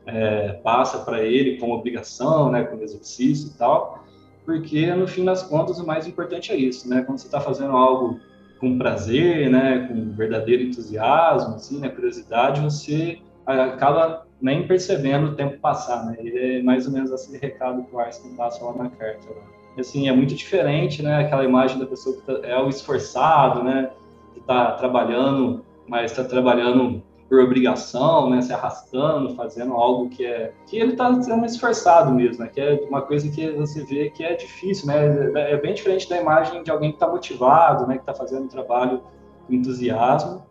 [0.09, 2.65] é, passa para ele como obrigação, né?
[2.65, 4.05] Como exercício e tal,
[4.45, 7.03] porque no fim das contas o mais importante é isso, né?
[7.03, 8.19] Quando você está fazendo algo
[8.59, 15.59] com prazer, né, com verdadeiro entusiasmo, assim, né, curiosidade, você acaba nem percebendo o tempo
[15.59, 16.17] passar, né?
[16.21, 19.29] E é mais ou menos esse recado que o Einstein passa lá na carta.
[19.29, 19.43] Né?
[19.79, 23.91] Assim, é muito diferente, né, aquela imagem da pessoa que tá, é o esforçado, né,
[24.33, 30.53] que está trabalhando, mas está trabalhando por obrigação, né, se arrastando, fazendo algo que é
[30.67, 34.25] que ele está sendo esforçado mesmo, né, que é uma coisa que você vê que
[34.25, 38.01] é difícil, né, é bem diferente da imagem de alguém que está motivado, né, que
[38.01, 39.03] está fazendo um trabalho
[39.47, 40.43] com entusiasmo.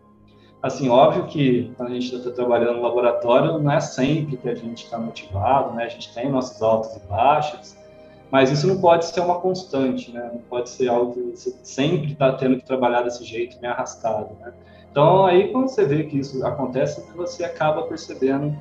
[0.62, 4.54] Assim, óbvio que quando a gente está trabalhando no laboratório, não é sempre que a
[4.54, 7.76] gente está motivado, né, a gente tem nossos altos e baixos,
[8.30, 12.12] mas isso não pode ser uma constante, né, não pode ser algo que você sempre
[12.12, 14.52] está tendo que trabalhar desse jeito, meio arrastado, né.
[14.90, 18.56] Então, aí quando você vê que isso acontece, você acaba percebendo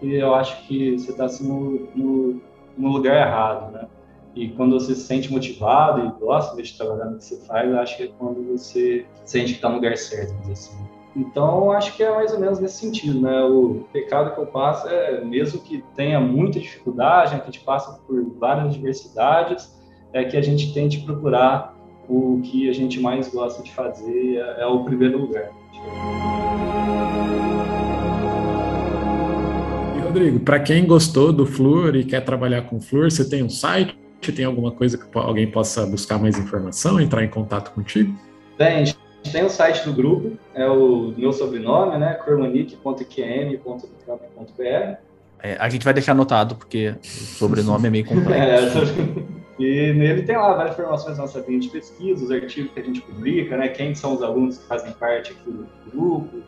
[0.00, 2.40] que eu acho que você está assim, no, no,
[2.76, 3.88] no, lugar errado, né?
[4.34, 7.78] E quando você se sente motivado e gosta de trabalhar no que você faz, eu
[7.78, 10.76] acho que é quando você sente que está no lugar certo, assim.
[11.16, 13.42] Então, acho que é mais ou menos nesse sentido, né?
[13.44, 17.64] O pecado que eu passo é, mesmo que tenha muita dificuldade, né, que a gente
[17.64, 19.74] passa por várias diversidades,
[20.12, 21.74] é que a gente tente procurar
[22.06, 25.50] o que a gente mais gosta de fazer, é, é o primeiro lugar.
[29.96, 33.50] E Rodrigo, para quem gostou do Flur e quer trabalhar com Flur, você tem um
[33.50, 33.96] site?
[34.34, 38.12] Tem alguma coisa que alguém possa buscar mais informação, entrar em contato contigo?
[38.58, 38.98] Tem, a gente
[39.30, 42.14] tem o site do grupo, é o meu sobrenome, né?
[42.14, 44.96] cormanique.qm.br.
[45.42, 48.78] É, a gente vai deixar anotado, porque o sobrenome é meio complexo.
[49.58, 52.82] E nele tem lá várias informações da nossa linha de pesquisa, os artigos que a
[52.82, 56.42] gente publica, né, quem são os alunos que fazem parte aqui do grupo,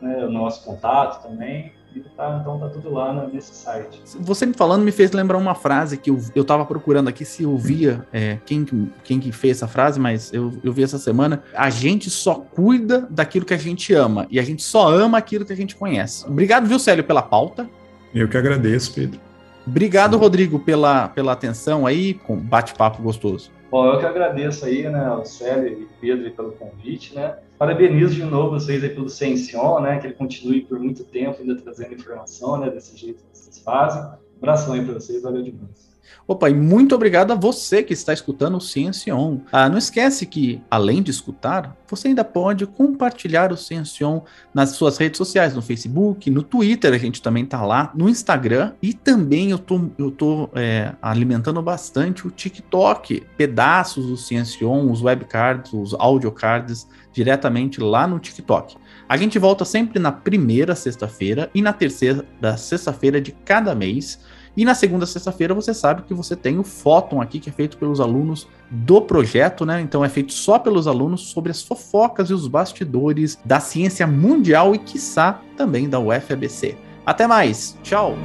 [0.00, 1.72] né, o nosso contato também.
[2.16, 4.02] Tá, então tá tudo lá nesse site.
[4.18, 7.44] Você me falando me fez lembrar uma frase que eu, eu tava procurando aqui se
[7.44, 8.66] eu via é, quem,
[9.04, 11.44] quem que fez essa frase, mas eu, eu vi essa semana.
[11.54, 15.44] A gente só cuida daquilo que a gente ama e a gente só ama aquilo
[15.44, 16.26] que a gente conhece.
[16.26, 17.70] Obrigado, viu, Célio, pela pauta.
[18.12, 19.20] Eu que agradeço, Pedro.
[19.66, 23.50] Obrigado, Rodrigo, pela, pela atenção aí, com bate-papo gostoso.
[23.70, 27.38] Bom, eu que agradeço aí, né, ao Célio e Pedro pelo convite, né.
[27.58, 31.56] Parabenizo de novo vocês aí pelo Sencion, né, que ele continue por muito tempo ainda
[31.56, 34.02] trazendo informação, né, desse jeito que vocês fazem.
[34.02, 35.93] Um abração aí para vocês, valeu demais.
[36.26, 39.40] Opa, e muito obrigado a você que está escutando o Ciência On.
[39.52, 44.70] Ah, não esquece que, além de escutar, você ainda pode compartilhar o Ciência On nas
[44.70, 48.94] suas redes sociais, no Facebook, no Twitter, a gente também tá lá, no Instagram, e
[48.94, 55.02] também eu tô, eu tô é, alimentando bastante o TikTok, pedaços do Ciência On, os
[55.02, 58.76] webcards, os audiocards, diretamente lá no TikTok.
[59.08, 62.26] A gente volta sempre na primeira sexta-feira e na terceira
[62.56, 64.18] sexta-feira de cada mês.
[64.56, 67.76] E na segunda sexta-feira você sabe que você tem o Fóton aqui, que é feito
[67.76, 69.80] pelos alunos do projeto, né?
[69.80, 74.74] Então é feito só pelos alunos sobre as fofocas e os bastidores da ciência mundial
[74.74, 76.76] e, quiçá, também da UFABC.
[77.04, 78.16] Até mais, tchau!